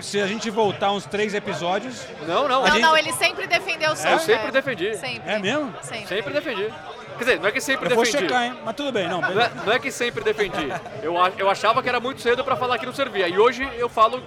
[0.00, 2.06] Se a gente voltar uns três episódios.
[2.26, 2.62] Não, não.
[2.62, 4.20] Não, gente- não, ele sempre defendeu o Eu Solskjaer.
[4.38, 4.96] sempre defendi.
[4.96, 5.30] Sempre.
[5.30, 5.74] É mesmo?
[5.82, 6.06] Sempre.
[6.06, 6.72] Sempre defendi.
[7.18, 8.24] Quer dizer, não é que sempre Eu vou defendi.
[8.24, 8.58] checar, hein?
[8.64, 9.20] Mas tudo bem, não.
[9.20, 10.68] Não é, não é que sempre defendi.
[11.02, 13.26] Eu, eu achava que era muito cedo pra falar que não servia.
[13.26, 14.22] E hoje eu falo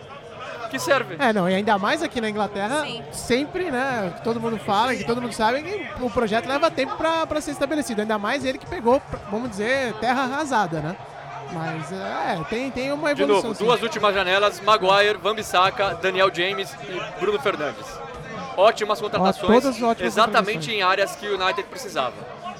[0.72, 1.15] que serve.
[1.20, 5.03] É, não, e ainda mais aqui na Inglaterra, sempre, né, que todo mundo fala, que
[5.03, 8.01] todo mundo sabe que o projeto leva tempo pra, pra ser estabelecido.
[8.01, 9.01] Ainda mais ele que pegou,
[9.32, 10.95] vamos dizer, terra arrasada, né?
[11.52, 13.50] Mas, é, tem, tem uma De evolução.
[13.50, 13.66] novo, sim.
[13.66, 17.86] duas últimas janelas, Maguire, Van Bissaka, Daniel James e Bruno Fernandes.
[18.56, 20.78] Ótimas contratações, todas ótimas exatamente contratações.
[20.78, 22.14] em áreas que o United precisava.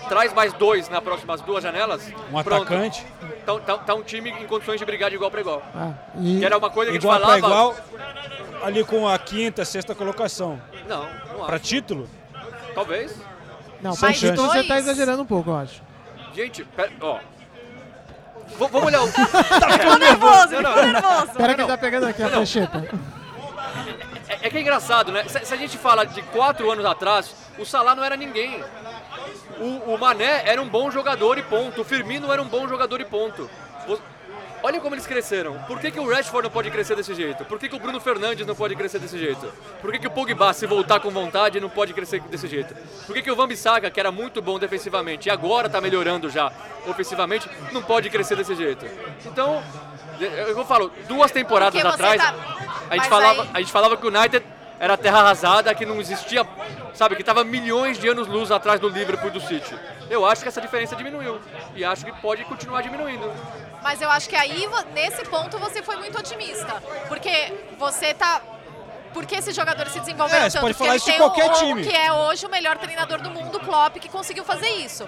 [0.08, 2.02] Traz mais dois nas próximas duas janelas.
[2.34, 2.64] Um pronto.
[2.64, 3.06] atacante.
[3.46, 5.62] Tá, tá- tá um time em condições de brigar de igual para igual.
[5.76, 7.74] Ah, e- Que era uma coisa que Igual a gente falava.
[7.74, 7.76] igual,
[8.64, 10.60] ali com a quinta, sexta colocação.
[10.88, 11.04] Não,
[11.38, 11.66] não Pra acho.
[11.66, 12.10] título?
[12.74, 13.16] Talvez.
[13.82, 14.62] Não, Sem pra título chance.
[14.62, 15.82] você tá exagerando um pouco, eu acho.
[16.34, 17.20] Gente, pera, ó.
[18.58, 19.08] V- vamos olhar o.
[19.08, 21.26] Ficou nervoso, ficou nervoso.
[21.32, 22.89] Espera que ele tá pegando aqui a flecheta.
[24.28, 25.24] É, é que é engraçado, né?
[25.28, 28.64] Se, se a gente fala de quatro anos atrás, o Salah não era ninguém.
[29.60, 31.82] O, o Mané era um bom jogador e ponto.
[31.82, 33.50] O Firmino era um bom jogador e ponto.
[33.88, 34.00] O-
[34.62, 35.57] Olha como eles cresceram.
[35.68, 37.45] Por que, que o Rashford não pode crescer desse jeito?
[37.45, 39.51] Por que, que o Bruno Fernandes não pode crescer desse jeito?
[39.82, 42.76] Por que, que o Pogba, se voltar com vontade, não pode crescer desse jeito?
[43.05, 46.30] Por que, que o Van Bissaka, que era muito bom defensivamente e agora tá melhorando
[46.30, 46.51] já
[46.88, 48.86] ofensivamente, não pode crescer desse jeito?
[49.26, 49.64] Então,
[50.20, 52.36] eu falo, duas temporadas atrás, tá-
[52.89, 54.45] a gente, falava, aí- a gente falava que o United
[54.78, 56.45] era terra arrasada, que não existia,
[56.93, 59.74] sabe, que estava milhões de anos luz atrás do Liverpool e do City.
[60.10, 61.39] Eu acho que essa diferença diminuiu
[61.76, 63.30] e acho que pode continuar diminuindo.
[63.82, 66.82] Mas eu acho que aí, nesse ponto, você foi muito otimista.
[67.08, 68.42] Porque você tá.
[69.14, 71.50] Porque esses jogadores se desenvolveram É, você tanto pode porque falar isso de tem qualquer
[71.50, 71.84] o, time.
[71.84, 75.08] Que é hoje o melhor treinador do mundo, Klopp, que conseguiu fazer isso.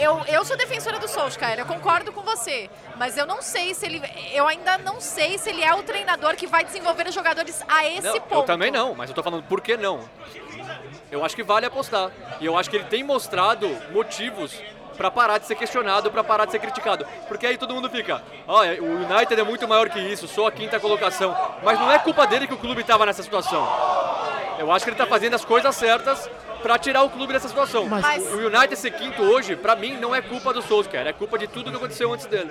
[0.00, 2.68] Eu, eu sou defensora do Solskjaer, eu concordo com você.
[2.96, 4.02] Mas eu não sei se ele.
[4.32, 7.86] Eu ainda não sei se ele é o treinador que vai desenvolver os jogadores a
[7.86, 8.34] esse Não, ponto.
[8.34, 10.00] eu também não, mas eu tô falando por que não.
[11.10, 12.10] Eu acho que vale apostar.
[12.40, 14.52] E eu acho que ele tem mostrado motivos
[15.00, 17.06] pra parar de ser questionado, pra parar de ser criticado.
[17.26, 20.52] Porque aí todo mundo fica, olha, o United é muito maior que isso, sou a
[20.52, 21.34] quinta colocação.
[21.62, 23.66] Mas não é culpa dele que o clube estava nessa situação.
[24.58, 26.28] Eu acho que ele tá fazendo as coisas certas
[26.62, 27.86] pra tirar o clube dessa situação.
[27.88, 31.38] Mas- O United ser quinto hoje, pra mim, não é culpa do Solskjaer, é culpa
[31.38, 32.50] de tudo que aconteceu antes dele.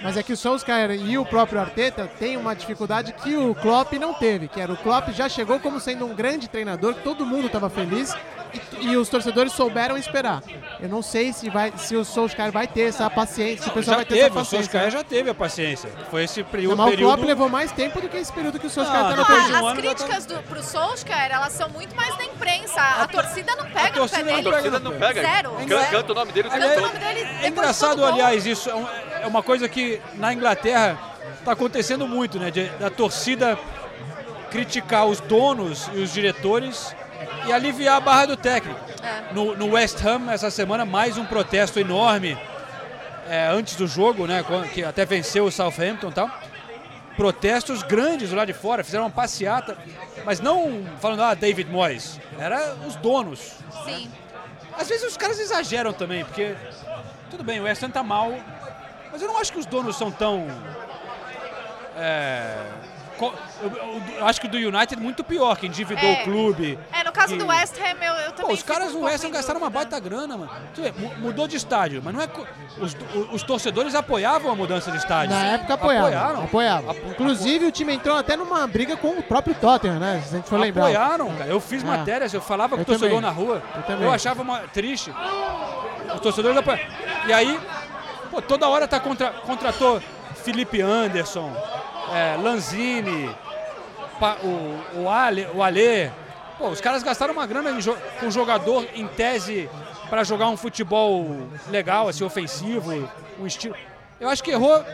[0.00, 3.92] Mas é que o Solskjaer e o próprio Arteta têm uma dificuldade que o Klopp
[3.94, 7.26] não teve, que era o Klopp já chegou como sendo um grande treinador, que todo
[7.26, 8.14] mundo estava feliz
[8.80, 10.40] e, e os torcedores souberam esperar.
[10.80, 13.94] Eu não sei se, vai, se o Solskjaer vai ter essa paciência, se o pessoal
[13.94, 14.56] Já vai ter teve, essa o paciência.
[14.70, 15.90] Solskjaer já teve a paciência.
[16.10, 16.76] Foi esse Não, período.
[16.76, 16.96] mas o.
[16.98, 19.74] Klopp levou mais tempo do que esse período que o Solskjaer Ah, tá um As
[19.74, 22.80] tá- críticas do, pro Solskjaer, elas são muito mais da imprensa.
[22.80, 24.50] A, torcida não pega no pé torcida não A dele.
[24.50, 25.20] torcida não pega.
[25.22, 25.50] Zero.
[25.68, 25.84] Can-.
[25.90, 29.26] Canta o nome dele Canta o nome dele É de engraçado, aliás, isso é é
[29.26, 30.96] uma coisa que na Inglaterra
[31.40, 32.50] está acontecendo muito, né?
[32.52, 33.58] de- da torcida
[34.50, 36.94] criticar os donos e os diretores
[37.46, 38.78] e aliviar a barra do técnico.
[39.02, 39.32] É.
[39.34, 42.38] No, no West Ham, essa semana, mais um protesto enorme
[43.28, 44.44] é, antes do jogo, né?
[44.72, 46.30] Que até venceu o Southampton e tal.
[47.18, 49.76] Protestos grandes lá de fora, fizeram uma passeata,
[50.24, 53.56] mas não falando, ah, David Moyes, era os donos.
[53.84, 54.08] Sim.
[54.78, 56.54] Às vezes os caras exageram também, porque
[57.28, 58.32] tudo bem, o West Ham tá mal,
[59.10, 60.46] mas eu não acho que os donos são tão.
[61.96, 62.56] É,
[64.22, 66.20] acho que o do United muito pior, que endividou É.
[66.20, 66.78] o clube.
[66.92, 69.00] É, no caso que- do West Ham, eu, eu também Pô, os caras fico um
[69.02, 70.50] do West Ham gastaram uma baita grana, mano.
[71.18, 72.28] Mudou de estádio, mas não é.
[72.80, 72.96] Os,
[73.32, 75.34] os torcedores apoiavam a mudança de estádio.
[75.34, 76.08] Na época apoiavam.
[76.08, 76.44] Apoiaram.
[76.44, 76.96] apoiavam.
[77.10, 80.22] Inclusive o time entrou até numa briga com o próprio Tottenham, né?
[80.26, 80.82] Se a gente for lembrar.
[80.84, 81.50] Apoiaram, cara.
[81.50, 81.86] Eu fiz É.
[81.86, 83.22] matérias, eu falava com Eu o torcedor também.
[83.22, 83.62] na rua.
[83.76, 84.08] Eu também.
[84.12, 85.12] achava uma, triste.
[86.14, 86.84] Os torcedores apoiaram.
[87.26, 87.58] E aí,
[88.30, 90.00] pô, toda hora tá contra, contratou
[90.44, 91.52] Felipe Anderson,
[92.14, 93.34] é, Lanzini,
[94.42, 96.10] o, o, Ale, o Alê.
[96.58, 99.70] Pô, os caras gastaram uma grana jo- com jogador em tese
[100.10, 102.92] para jogar um futebol legal, assim, ofensivo,
[103.38, 103.76] um estilo.
[104.20, 104.84] Eu acho que errou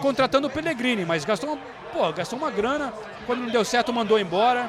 [0.00, 1.58] contratando o Pellegrini, mas gastou
[1.92, 2.92] pô, gastou uma grana.
[3.26, 4.68] Quando não deu certo, mandou embora.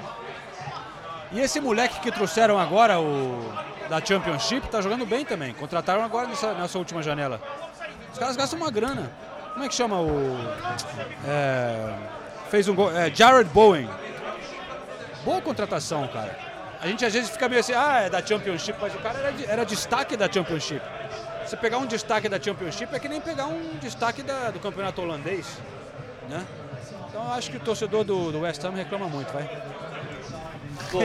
[1.32, 3.52] E esse moleque que trouxeram agora, o
[3.90, 5.54] da Championship, tá jogando bem também.
[5.54, 7.42] Contrataram agora nessa, nessa última janela.
[8.12, 9.12] Os caras gastam uma grana.
[9.60, 10.38] Como é que chama o.
[11.28, 11.94] é,
[12.50, 12.96] fez um gol.
[12.96, 13.90] É, Jared Bowen.
[15.26, 16.34] Boa contratação, cara.
[16.82, 19.34] A gente às vezes fica meio assim, ah, é da Championship, mas o cara era,
[19.52, 20.82] era destaque da Championship.
[21.46, 25.02] Você pegar um destaque da Championship é que nem pegar um destaque da- do campeonato
[25.02, 25.46] holandês.
[26.30, 26.42] Né?
[27.10, 29.44] Então acho que o torcedor do, do West Ham reclama muito, vai.
[30.90, 31.02] Bom,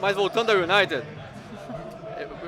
[0.00, 1.02] mas voltando ao United,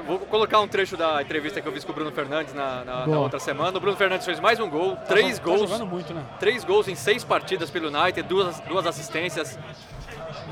[0.06, 3.06] vou colocar um trecho da entrevista que eu fiz com o Bruno Fernandes na, na-
[3.06, 3.76] na outra semana.
[3.76, 5.60] O Bruno Fernandes fez mais um gol, três tá gols.
[5.70, 6.22] jogando muito, né?
[6.38, 9.58] Três gols em seis partidas pelo United, duas, duas assistências.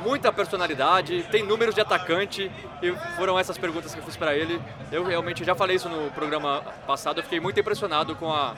[0.04, 2.50] muita personalidade, tem números de atacante
[2.82, 4.60] e foram essas perguntas que eu fiz para ele.
[4.90, 8.54] Eu realmente já falei isso no programa passado, eu fiquei muito impressionado com a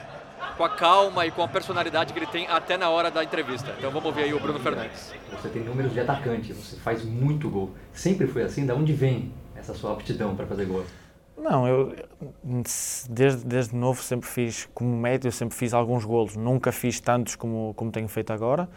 [0.58, 3.74] com a calma e com a personalidade que ele tem até na hora da entrevista.
[3.78, 5.12] Então vamos ver aí o Bruno Fernandes.
[5.32, 7.74] Você tem números de atacante, você faz muito gol.
[7.92, 8.64] Sempre foi assim?
[8.66, 9.32] Da onde vem
[9.64, 10.84] essa sua aptidão para fazer gol?
[11.36, 11.94] Não, eu
[13.08, 16.36] desde, desde novo sempre fiz, como médio, sempre fiz alguns golos.
[16.36, 18.68] Nunca fiz tantos como, como tenho feito agora.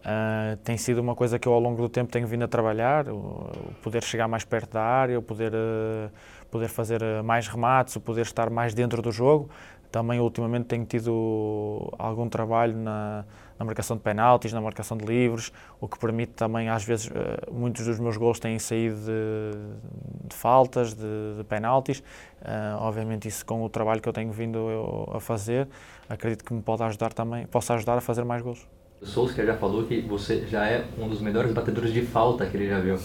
[0.00, 3.06] Uh, tem sido uma coisa que eu ao longo do tempo tenho vindo a trabalhar,
[3.08, 6.10] o, o poder chegar mais perto da área, o poder, uh,
[6.50, 9.50] poder fazer uh, mais remates, o poder estar mais dentro do jogo.
[9.92, 13.24] Também ultimamente tenho tido algum trabalho na,
[13.60, 17.52] na marcação de penaltis, na marcação de livros, o que permite também, às vezes, eh,
[17.52, 21.98] muitos dos meus gols têm saído de, de faltas, de, de penaltis.
[22.40, 25.68] Uh, obviamente isso com o trabalho que eu tenho vindo eu, a fazer,
[26.08, 28.66] acredito que me pode ajudar também, possa ajudar a fazer mais gols.
[28.98, 32.56] O Solskjaer já falou que você já é um dos melhores batedores de falta que
[32.56, 32.96] ele já viu.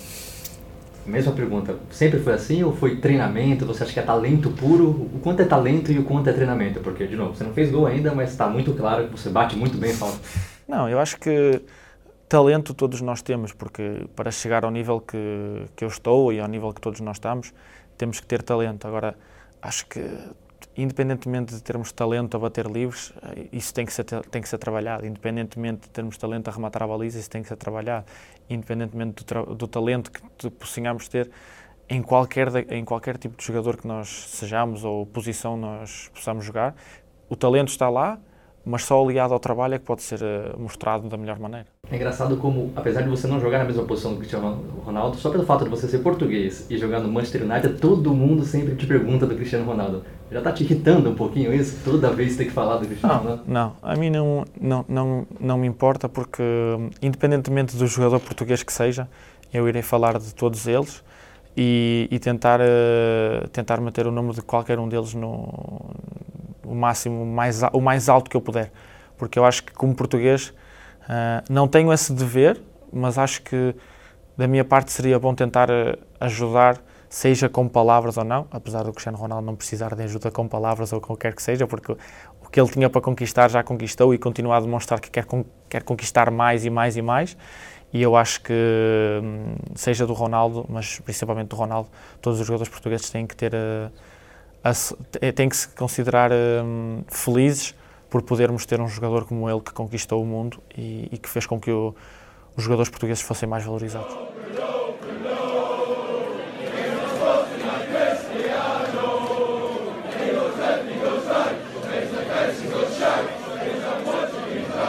[1.05, 3.65] Mesma pergunta, sempre foi assim ou foi treinamento?
[3.65, 4.89] Você acha que é talento puro?
[4.89, 6.79] O quanto é talento e o quanto é treinamento?
[6.79, 9.55] Porque, de novo, você não fez gol ainda, mas está muito claro que você bate
[9.55, 10.17] muito bem falta.
[10.67, 11.61] Não, eu acho que
[12.27, 16.47] talento todos nós temos, porque para chegar ao nível que, que eu estou e ao
[16.47, 17.53] nível que todos nós estamos,
[17.97, 18.87] temos que ter talento.
[18.87, 19.15] Agora,
[19.61, 20.01] acho que
[20.77, 23.13] independentemente de termos talento a bater livres,
[23.51, 25.05] isso tem que ser, tem que ser trabalhado.
[25.05, 28.05] Independentemente de termos talento a rematar a baliza, isso tem que ser trabalhado.
[28.49, 31.31] Independentemente do, do talento que possamos ter
[31.87, 36.75] em qualquer, em qualquer tipo de jogador que nós sejamos ou posição nós possamos jogar,
[37.29, 38.19] o talento está lá,
[38.63, 41.67] mas só aliado ao trabalho é que pode ser uh, mostrado da melhor maneira.
[41.91, 45.29] É engraçado como, apesar de você não jogar na mesma posição do Cristiano Ronaldo, só
[45.29, 48.87] pelo fato de você ser português e jogar no Manchester United, todo mundo sempre te
[48.87, 50.03] pergunta do Cristiano Ronaldo.
[50.31, 51.79] Já está te irritando um pouquinho isso?
[51.85, 53.43] Toda vez ter que falar do Cristiano não, Ronaldo?
[53.47, 56.43] Não, a mim não, não, não, não me importa porque,
[57.01, 59.07] independentemente do jogador português que seja,
[59.53, 61.03] eu irei falar de todos eles
[61.55, 65.85] e, e tentar, uh, tentar manter o nome de qualquer um deles no,
[66.65, 68.71] o máximo, mais, o mais alto que eu puder.
[69.17, 70.51] Porque eu acho que, como português,
[71.09, 73.75] uh, não tenho esse dever, mas acho que
[74.37, 78.91] da minha parte seria bom tentar uh, ajudar, seja com palavras ou não, apesar do
[78.91, 82.59] Cristiano Ronaldo não precisar de ajuda com palavras ou qualquer que seja, porque o que
[82.59, 85.25] ele tinha para conquistar já conquistou e continua a demonstrar que quer,
[85.69, 87.37] quer conquistar mais e mais e mais.
[87.93, 88.53] E eu acho que,
[89.23, 91.89] hum, seja do Ronaldo, mas principalmente do Ronaldo,
[92.21, 93.53] todos os jogadores portugueses têm que ter.
[93.53, 97.73] Uh, têm que se considerar um, felizes
[98.09, 101.45] por podermos ter um jogador como ele que conquistou o mundo e, e que fez
[101.45, 101.95] com que o,
[102.55, 104.13] os jogadores portugueses fossem mais valorizados.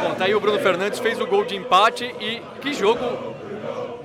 [0.02, 3.34] Bom, tá aí o Bruno Fernandes fez o gol de empate e que jogo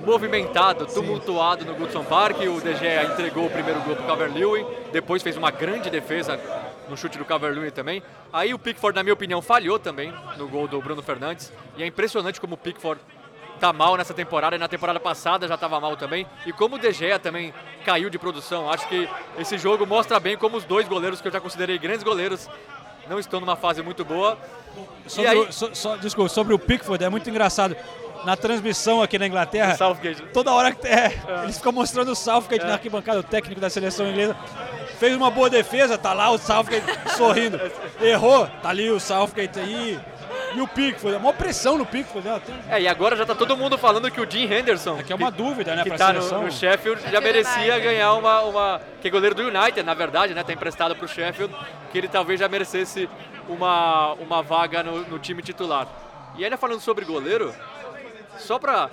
[0.04, 2.38] movimentado, tumultuado no Goodson Park.
[2.40, 6.38] O Gea entregou o primeiro gol para o Calvert-Lewin, depois fez uma grande defesa
[6.92, 8.02] no chute do Calvert-Lewin também.
[8.30, 11.50] Aí o Pickford, na minha opinião, falhou também no gol do Bruno Fernandes.
[11.76, 13.00] E é impressionante como o Pickford
[13.58, 16.26] tá mal nessa temporada e na temporada passada já estava mal também.
[16.44, 18.70] E como o De Gea também caiu de produção.
[18.70, 22.02] Acho que esse jogo mostra bem como os dois goleiros que eu já considerei grandes
[22.02, 22.48] goleiros
[23.08, 24.38] não estão numa fase muito boa.
[25.06, 25.38] Sobre, aí...
[25.38, 27.74] o, so, so, desculpa, sobre o Pickford, é muito engraçado
[28.24, 29.76] na transmissão aqui na Inglaterra.
[29.76, 30.22] Southgate.
[30.32, 31.42] Toda hora que é, é.
[31.44, 32.68] eles ficam mostrando o Southgate é.
[32.68, 34.36] na arquibancada, o técnico da seleção inglesa.
[34.98, 37.60] Fez uma boa defesa, tá lá o Southgate sorrindo.
[38.00, 40.00] Errou, tá ali o Southgate aí.
[40.54, 42.28] E o Pickford, é uma pressão no Pickford.
[42.28, 42.40] Né?
[42.68, 44.98] É, e agora já tá todo mundo falando que o Jim Henderson.
[44.98, 46.40] É que é uma dúvida, né, que pra tá seleção.
[46.40, 48.80] No, no Sheffield já merecia ganhar uma, uma.
[49.00, 50.42] Que é goleiro do United, na verdade, né?
[50.44, 51.54] Tá emprestado pro Sheffield,
[51.90, 53.08] que ele talvez já merecesse
[53.48, 55.86] uma, uma vaga no, no time titular.
[56.36, 57.54] E ainda falando sobre goleiro,
[58.38, 58.90] só pra.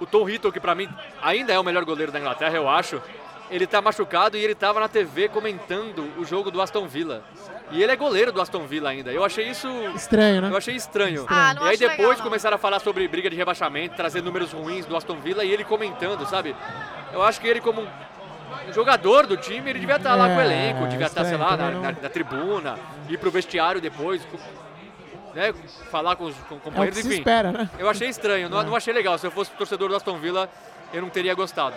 [0.00, 0.88] O Tom Hitton, que pra mim
[1.20, 3.02] ainda é o melhor goleiro da Inglaterra, eu acho.
[3.50, 7.24] Ele tá machucado e ele tava na TV comentando o jogo do Aston Villa.
[7.70, 9.10] E ele é goleiro do Aston Villa ainda.
[9.10, 9.66] Eu achei isso.
[9.94, 10.50] Estranho, né?
[10.50, 11.24] Eu achei estranho.
[11.28, 14.52] Ah, não e aí depois legal, começaram a falar sobre briga de rebaixamento, trazer números
[14.52, 16.54] ruins do Aston Villa e ele comentando, sabe?
[17.12, 20.40] Eu acho que ele, como um jogador do time, ele devia estar lá com o
[20.40, 22.78] É, elenco, devia estar, sei lá, na, na- na tribuna,
[23.08, 24.22] ir pro vestiário depois,
[25.38, 25.54] né,
[25.90, 27.18] falar com os com É o companheiros, se enfim.
[27.18, 27.70] espera, né?
[27.78, 29.16] Eu achei estranho, não, não achei legal.
[29.18, 30.48] Se eu fosse torcedor do Aston Villa,
[30.92, 31.76] eu não teria gostado.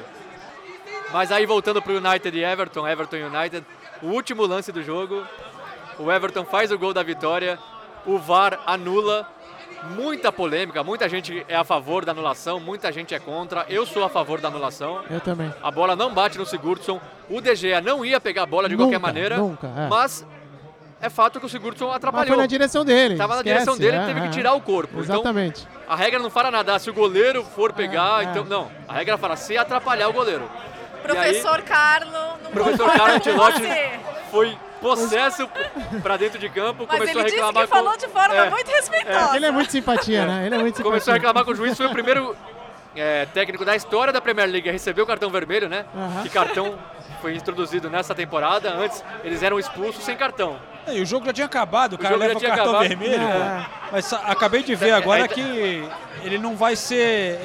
[1.13, 3.65] Mas aí voltando pro United e Everton, Everton United,
[4.01, 5.23] o último lance do jogo,
[5.99, 7.59] o Everton faz o gol da vitória,
[8.05, 9.27] o VAR anula,
[9.95, 13.65] muita polêmica, muita gente é a favor da anulação, muita gente é contra.
[13.69, 15.03] Eu sou a favor da anulação.
[15.09, 15.53] Eu também.
[15.61, 16.99] A bola não bate no Sigurdsson.
[17.29, 19.87] O De Gea não ia pegar a bola de qualquer Nunca, maneira, nunca, é.
[19.89, 20.25] mas
[21.01, 22.27] é fato que o Sigurdsson Mas atrapalhou.
[22.27, 23.17] foi na direção dele.
[23.17, 24.23] Tava na direção dele, é, ele teve é.
[24.23, 24.99] que tirar o corpo.
[24.99, 25.67] Exatamente.
[25.69, 26.77] Então, a regra não fala nada.
[26.79, 28.25] Se o goleiro for pegar, é.
[28.25, 28.45] então.
[28.45, 28.71] Não.
[28.87, 30.49] A regra fala se atrapalhar o goleiro.
[31.01, 32.11] Professor Carlo
[32.43, 33.99] não Professor Carlo você.
[34.29, 35.49] foi possesso
[36.01, 37.75] pra dentro de campo, Mas começou ele a disse reclamar que com...
[37.75, 39.35] falou de forma É, muito respeitosa.
[39.35, 40.45] Ele é muito simpatia, né?
[40.45, 40.91] Ele é muito simpatia.
[40.91, 42.35] Começou a reclamar com o juiz, foi o primeiro
[42.95, 45.85] é, técnico da história da Premier League a receber o cartão vermelho, né?
[45.95, 46.23] Aham.
[46.23, 46.77] Que cartão
[47.21, 48.73] foi introduzido nessa temporada.
[48.73, 50.59] Antes eles eram expulsos sem cartão.
[50.87, 52.87] E o jogo já tinha acabado, o cara leva o cartão acabado.
[52.87, 53.21] vermelho.
[53.21, 53.65] É.
[53.91, 55.83] Mas acabei de ver É, agora é, que
[56.23, 57.39] ele não vai ser.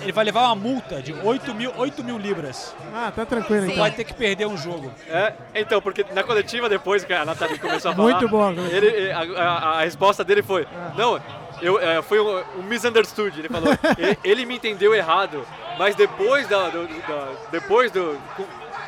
[0.00, 2.74] Ele, vai levar uma multa de 8 mil, 8 mil libras.
[2.92, 3.76] Ah, tá tranquilo então.
[3.76, 4.90] Vai ter que perder um jogo.
[5.08, 8.68] É, então, porque na coletiva depois que a Nathalie começou a falar, Muito coletiva.
[8.76, 10.66] ele, a, a- a resposta dele foi,
[10.96, 11.20] não,
[11.60, 15.46] eu, é, foi um, um misunderstood, ele falou, ele, ele me entendeu errado,
[15.78, 18.44] mas depois da, do- da- depois do, com,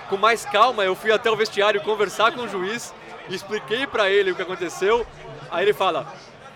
[0.09, 2.93] com mais calma, eu fui até o vestiário conversar com o juiz,
[3.29, 5.07] expliquei pra ele o que aconteceu,
[5.51, 6.07] aí ele fala,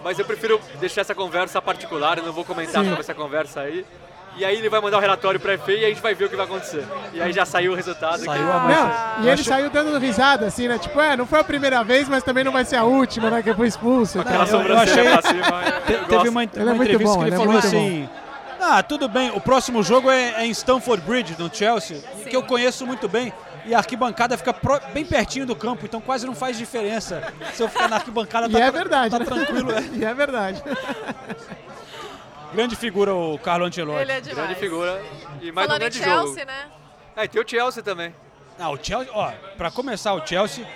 [0.04, 2.88] mas eu prefiro deixar essa conversa particular, eu não vou comentar Sim.
[2.88, 3.84] sobre essa conversa aí.
[4.36, 6.28] E aí ele vai mandar o relatório pra FA e a gente vai ver o
[6.28, 6.84] que vai acontecer.
[7.12, 8.18] E aí já saiu o resultado.
[8.24, 8.58] Saiu que- a
[9.18, 10.78] Não, e ele saiu dando risada, assim, né?
[10.78, 13.42] Tipo, é, não foi a primeira vez, mas também não vai ser a última, né?
[13.42, 14.18] Que foi expulso.
[14.20, 14.32] e tal.
[14.42, 15.64] Aquela Eu- eu sobrancelha achei- pra cima.
[15.88, 18.08] eu teve uma, Ele é uma entrevista bom, que ele ele é falou muito assim.
[18.60, 21.98] Ah, tudo bem, o próximo jogo é, é em Stamford Bridge, no Chelsea,
[22.28, 23.32] que eu conheço muito bem.
[23.68, 27.32] E a arquibancada fica pro- bem pertinho do campo, então quase não faz diferença.
[27.52, 29.24] Se eu ficar na arquibancada, E tá, é tra- verdade, tá né?
[29.26, 29.70] tranquilo.
[29.72, 29.82] É.
[29.94, 30.62] E é verdade.
[32.52, 34.00] Grande figura o Carlo Ancelotti.
[34.00, 34.38] Ele é demais.
[34.46, 35.02] Grande figura.
[35.42, 36.46] E mais um Falando em grande Chelsea, jogo.
[36.46, 36.66] né?
[37.16, 38.14] É, e tem o Chelsea também.
[38.58, 40.66] Ah, o Chelsea, ó, pra começar, o Chelsea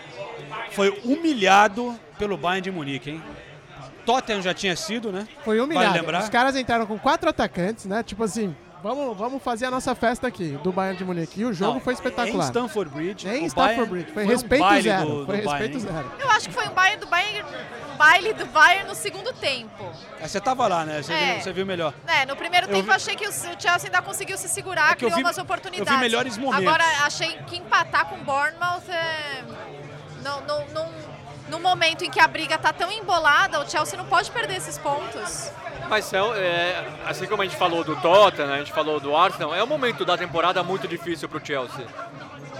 [0.73, 3.23] foi humilhado pelo Bayern de Munique, hein?
[4.05, 5.27] Tottenham já tinha sido, né?
[5.45, 5.87] Foi humilhado.
[5.87, 6.23] Vale lembrar?
[6.23, 8.03] Os caras entraram com quatro atacantes, né?
[8.03, 11.41] Tipo assim, vamos, vamos fazer a nossa festa aqui, do Bayern de Munique.
[11.41, 12.45] E o jogo Não, foi espetacular.
[12.45, 13.29] Em Stamford Bridge.
[13.29, 14.13] Em Bayern Bridge.
[14.13, 15.07] Foi, um respeito baile zero.
[15.09, 16.13] do- foi do respeito Bayern, zero.
[16.19, 17.49] Eu acho que foi um baile do Bayern,
[17.97, 19.85] baile do Bayern no segundo tempo.
[20.21, 21.03] Aí Você tava lá, né?
[21.03, 21.33] Você, É.
[21.35, 21.95] viu, você viu melhor.
[22.07, 24.93] É, no primeiro Eu tempo vi- eu achei que o Chelsea ainda conseguiu se segurar,
[24.93, 26.01] É criou vi- umas eu vi oportunidades.
[26.01, 26.67] melhores momentos.
[26.67, 29.43] Agora, achei que empatar com o Bournemouth é...
[30.23, 30.89] Não, não, não,
[31.53, 34.79] no momento em que a briga tá tão embolada, o Chelsea não pode perder esses
[34.79, 35.53] pontos.
[35.87, 39.55] Mas é, é, assim como a gente falou do Tottenham, a gente falou do Arsenal,
[39.55, 41.87] é um momento da temporada muito difícil pro Chelsea.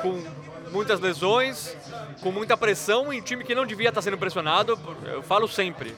[0.03, 0.23] Com
[0.71, 1.75] muitas lesões,
[2.21, 5.97] com muita pressão em um time que não devia estar sendo pressionado, eu falo sempre.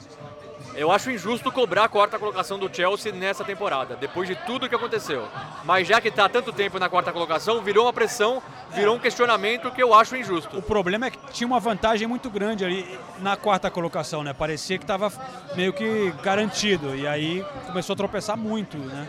[0.75, 4.75] Eu acho injusto cobrar a quarta colocação do Chelsea nessa temporada, depois de tudo que
[4.75, 5.25] aconteceu.
[5.63, 9.71] Mas já que está tanto tempo na quarta colocação, virou uma pressão, virou um questionamento
[9.71, 10.57] que eu acho injusto.
[10.57, 14.33] O problema é que tinha uma vantagem muito grande ali na quarta colocação, né?
[14.33, 15.11] Parecia que estava
[15.55, 16.93] meio que garantido.
[16.93, 19.07] E aí começou a tropeçar muito, né?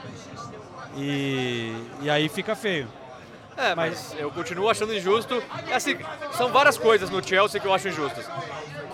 [0.96, 2.88] E, e aí fica feio.
[3.56, 5.42] É, mas eu continuo achando injusto.
[5.68, 5.98] É Assim,
[6.32, 8.26] são várias coisas no Chelsea que eu acho injustas.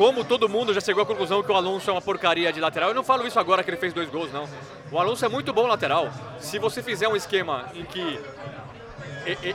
[0.03, 2.89] Como todo mundo já chegou à conclusão que o Alonso é uma porcaria de lateral,
[2.89, 4.49] eu não falo isso agora que ele fez dois gols, não.
[4.91, 6.11] O Alonso é muito bom lateral.
[6.41, 8.21] Se você fizer um esquema em que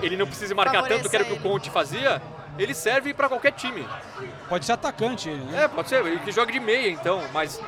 [0.01, 2.21] ele não precise marcar tanto, que era o que o Conte fazia,
[2.57, 3.85] ele serve para qualquer time.
[4.47, 5.65] Pode ser atacante, ele, né?
[5.65, 7.61] É, pode ser, ele que joga de meia então, mas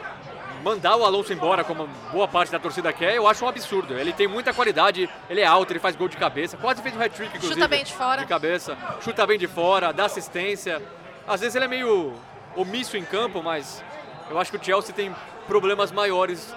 [0.63, 3.93] mandar o Alonso embora, como boa parte da torcida quer, eu acho um absurdo.
[3.99, 7.01] Ele tem muita qualidade, ele é alto, ele faz gol de cabeça, quase fez um
[7.01, 7.55] hat-trick, inclusive.
[7.55, 8.21] Chuta bem de fora.
[8.21, 10.81] De cabeça, chuta bem de fora, dá assistência.
[11.27, 12.15] Às vezes ele é meio
[12.55, 13.83] omisso em campo, mas
[14.29, 15.15] eu acho que o Chelsea tem
[15.47, 16.53] problemas maiores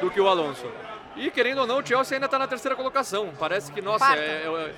[0.00, 0.66] do que o Alonso.
[1.16, 3.32] E querendo ou não, o Chelsea ainda está na terceira colocação.
[3.38, 4.22] Parece que, nossa, Quarta.
[4.22, 4.74] é, é-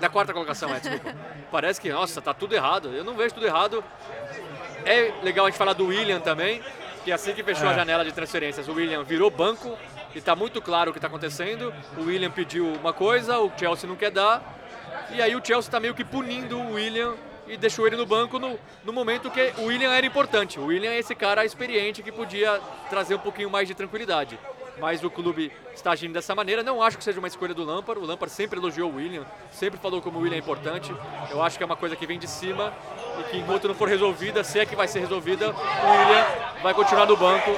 [0.00, 1.14] na quarta colocação, é, desculpa.
[1.50, 2.88] Parece que, nossa, tá tudo errado.
[2.94, 3.82] Eu não vejo tudo errado.
[4.84, 6.60] É legal a gente falar do William também,
[7.04, 7.70] que assim que fechou É.
[7.70, 9.76] a janela de transferências, o William virou banco
[10.14, 11.72] e está muito claro o que está acontecendo.
[11.96, 14.42] O William pediu uma coisa, o Chelsea não quer dar.
[15.10, 17.14] E aí o Chelsea está meio que punindo o William
[17.46, 20.58] e deixou ele no banco no, no momento que o William era importante.
[20.58, 24.38] O William é esse cara experiente que podia trazer um pouquinho mais de tranquilidade.
[24.80, 26.62] Mas o clube está agindo dessa maneira.
[26.62, 28.02] Não acho que seja uma escolha do Lampard.
[28.02, 30.94] O Lampard sempre elogiou o William, sempre falou como o William é importante.
[31.30, 32.72] Eu acho que é uma coisa que vem de cima
[33.20, 36.26] e que enquanto não for resolvida, se é que vai ser resolvida, o William
[36.62, 37.50] vai continuar no banco.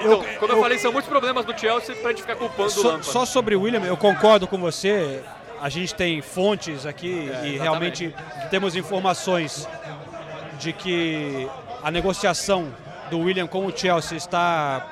[0.00, 2.88] Então, como eu, falei, são muitos problemas do Chelsea pra gente ficar culpando o Só,
[2.88, 3.06] Lampard.
[3.06, 5.22] só sobre o William, eu concordo com você.
[5.60, 7.58] A gente tem fontes aqui e exatamente.
[7.58, 8.14] realmente
[8.50, 9.68] temos informações
[10.58, 11.48] de que
[11.82, 12.72] a negociação
[13.10, 14.86] do William com o Chelsea está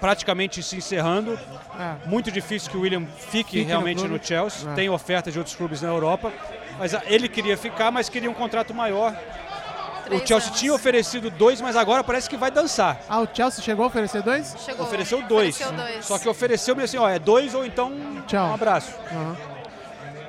[0.00, 1.38] praticamente se encerrando.
[1.78, 2.08] É.
[2.08, 4.26] Muito difícil que o William fique, Fique no realmente no, clube.
[4.26, 4.70] Chelsea.
[4.70, 4.74] É.
[4.74, 6.32] Tem ofertas de outros clubes na Europa.
[6.78, 9.16] Mas ah, ele queria ficar, mas queria um contrato maior.
[10.04, 10.60] Três o Chelsea anos.
[10.60, 13.00] tinha oferecido dois, mas agora parece que vai dançar.
[13.08, 14.54] Ah, o Chelsea chegou a oferecer dois?
[14.64, 14.86] Chegou.
[14.86, 15.56] Ofereceu dois.
[15.60, 16.04] Ofereceu dois.
[16.04, 17.92] Só que ofereceu-me assim, ó, é dois ou então
[18.26, 18.48] Tchau.
[18.50, 18.92] um abraço.
[19.10, 19.53] Aham.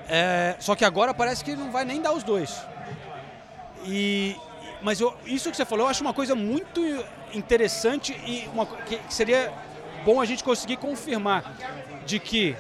[0.08, 2.56] É, só que agora parece que não vai nem dar os dois.
[3.86, 4.36] E,
[4.82, 6.82] mas eu- isso que você falou, eu acho uma coisa muito
[7.34, 9.52] interessante e uma, que seria
[10.04, 11.44] bom a gente conseguir confirmar
[12.06, 12.56] de que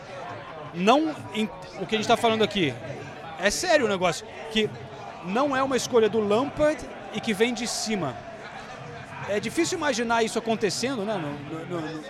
[0.73, 1.09] não
[1.79, 2.73] o que a gente está falando aqui
[3.39, 4.69] é sério o negócio que
[5.23, 6.83] não é uma escolha do Lampard
[7.13, 8.15] e que vem de cima.
[9.29, 11.15] É difícil imaginar isso acontecendo, né?
[11.15, 12.03] no- no- no-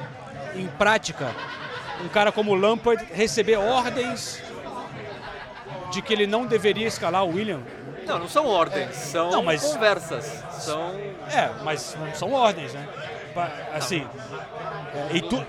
[0.60, 1.34] em prática,
[2.04, 4.42] um cara como o Lampard receber ordens
[5.92, 7.62] de que ele não deveria escalar o William.
[8.06, 10.44] Não, não são ordens, são Não, mas- conversas.
[10.60, 10.94] São.
[11.32, 12.88] É, mas são ordens, né?
[13.74, 14.06] Assim,
[15.12, 15.44] e tu,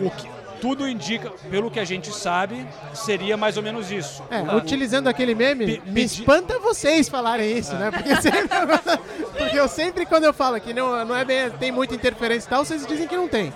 [0.00, 0.28] o que,
[0.60, 4.22] tudo indica, pelo que a gente sabe, seria mais ou menos isso.
[4.30, 7.90] É, O- utilizando aquele meme, me espanta vocês falarem isso, né?
[7.90, 8.48] Porque, sempre,
[9.38, 12.50] porque eu sempre, quando eu falo que não, não é bem, tem muita interferência e
[12.50, 13.52] tal, vocês dizem que não tem.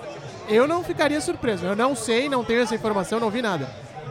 [0.49, 1.65] Eu não ficaria surpreso.
[1.67, 3.69] Eu não sei, não tenho essa informação, não vi nada.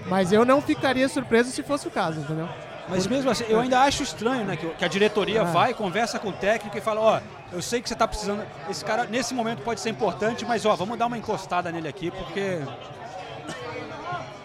[0.08, 2.48] Mas eu não ficaria surpreso se fosse o caso, entendeu?
[2.90, 4.58] Mas mesmo assim, eu ainda acho estranho, né?
[4.58, 5.46] Que, a diretoria Ah.
[5.46, 7.20] vai, conversa com o técnico e fala, ó,
[7.54, 8.44] eu sei que você tá precisando.
[8.70, 12.12] Esse cara, nesse momento, pode ser importante, mas ó, vamos dar uma encostada nele aqui,
[12.12, 12.60] porque.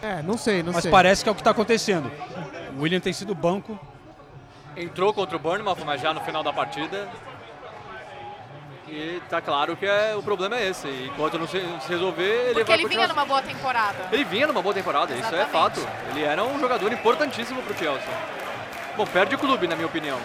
[0.03, 0.91] É, não sei, não mas sei.
[0.91, 2.11] parece que é o que tá acontecendo.
[2.79, 3.77] O William tem sido banco.
[4.77, 7.09] Entrou contra o Bournemouth, mas já no final da partida.
[8.89, 10.87] E tá claro que é, o problema é esse.
[10.87, 13.07] E Enquanto não se, se resolver, ele Porque vai ele continuar...
[13.07, 13.97] vinha numa boa temporada.
[14.13, 15.87] Ele vinha numa boa temporada, isso é fato.
[16.11, 18.09] Ele era um jogador importantíssimo pro Chelsea.
[18.97, 20.19] Bom, perde o clube, na minha opinião.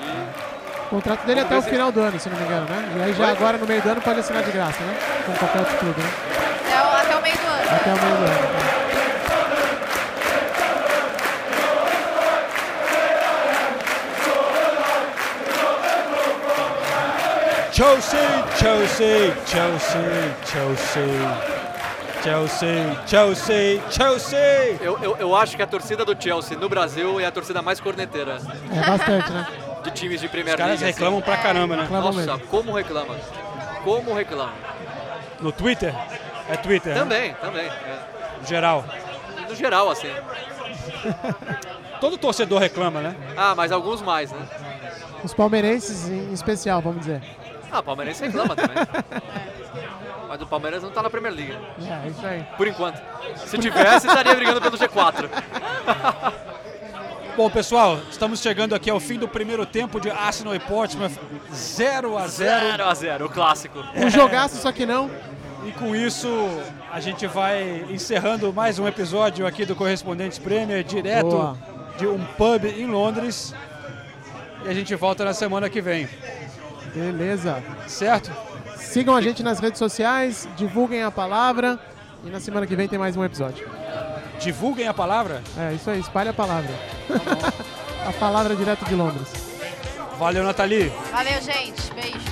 [0.00, 2.66] E O contrato dele é Vamos até o final do ano, se não me engano,
[2.68, 2.94] né?
[2.96, 4.96] E aí já agora no meio do ano pode assinar de graça, né?
[5.26, 6.10] Com qualquer outro clube, né?
[6.66, 7.76] Até o, até o meio do ano.
[7.76, 8.85] Até o meio do ano.
[17.76, 18.18] Chelsea,
[18.56, 21.04] Chelsea, Chelsea, Chelsea,
[22.24, 24.78] Chelsea, Chelsea, Chelsea.
[24.80, 27.78] eu, eu, eu acho que a torcida do Chelsea no Brasil é a torcida mais
[27.78, 28.38] corneteira
[28.74, 29.46] É bastante, né?
[29.84, 30.94] de times de Premier Os caras League.
[30.94, 31.82] reclamam pra caramba, né?
[31.82, 32.46] Reclamam Nossa, mesmo.
[32.48, 33.14] como reclama.
[33.84, 34.52] Como reclama.
[35.42, 35.94] No Twitter?
[36.48, 37.00] É Twitter, né?
[37.00, 37.66] Também, também.
[37.66, 37.98] é.
[38.40, 38.84] No geral.
[39.50, 40.10] No geral, assim.
[42.00, 43.14] Todo torcedor reclama, né?
[43.36, 44.48] Ah, mas alguns mais, né?
[45.22, 47.20] Os palmeirenses em especial, vamos dizer.
[47.70, 48.76] Ah, o Palmeirense reclama também.
[50.28, 51.56] Mas o Palmeiras não tá na Premier League.
[51.80, 52.44] É, isso aí.
[52.56, 53.00] Por enquanto.
[53.46, 55.28] Se tivesse, estaria brigando pelo G4.
[57.36, 61.12] Bom, pessoal, estamos chegando aqui ao fim do primeiro tempo de Arsenal e Portsmouth.
[61.52, 63.84] 0 a 0 0 a 0 o clássico.
[63.94, 65.10] Um jogaço, só que não.
[65.66, 66.28] E com isso,
[66.90, 71.58] a gente vai encerrando mais um episódio aqui do Correspondentes Premier, direto Boa.
[71.98, 73.54] de um pub em Londres.
[74.64, 76.08] E a gente volta na semana que vem,
[76.96, 77.62] Beleza.
[77.86, 78.32] certo?
[78.78, 81.78] Sigam a gente nas redes sociais, divulguem a palavra.
[82.24, 83.68] E na semana que vem tem mais um episódio.
[84.40, 85.42] Divulguem a palavra.
[85.58, 86.70] É, isso aí, espalhe a palavra.
[88.08, 89.28] a palavra direto de Londres.
[90.18, 90.90] Valeu, Nathalie.
[91.12, 91.92] Valeu, gente.
[91.92, 92.22] Beijos.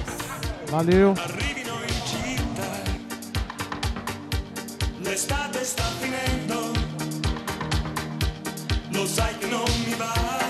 [0.70, 1.14] Valeu.
[5.02, 6.72] L'estate sta finendo,
[8.90, 10.43] lo sai che non mi va.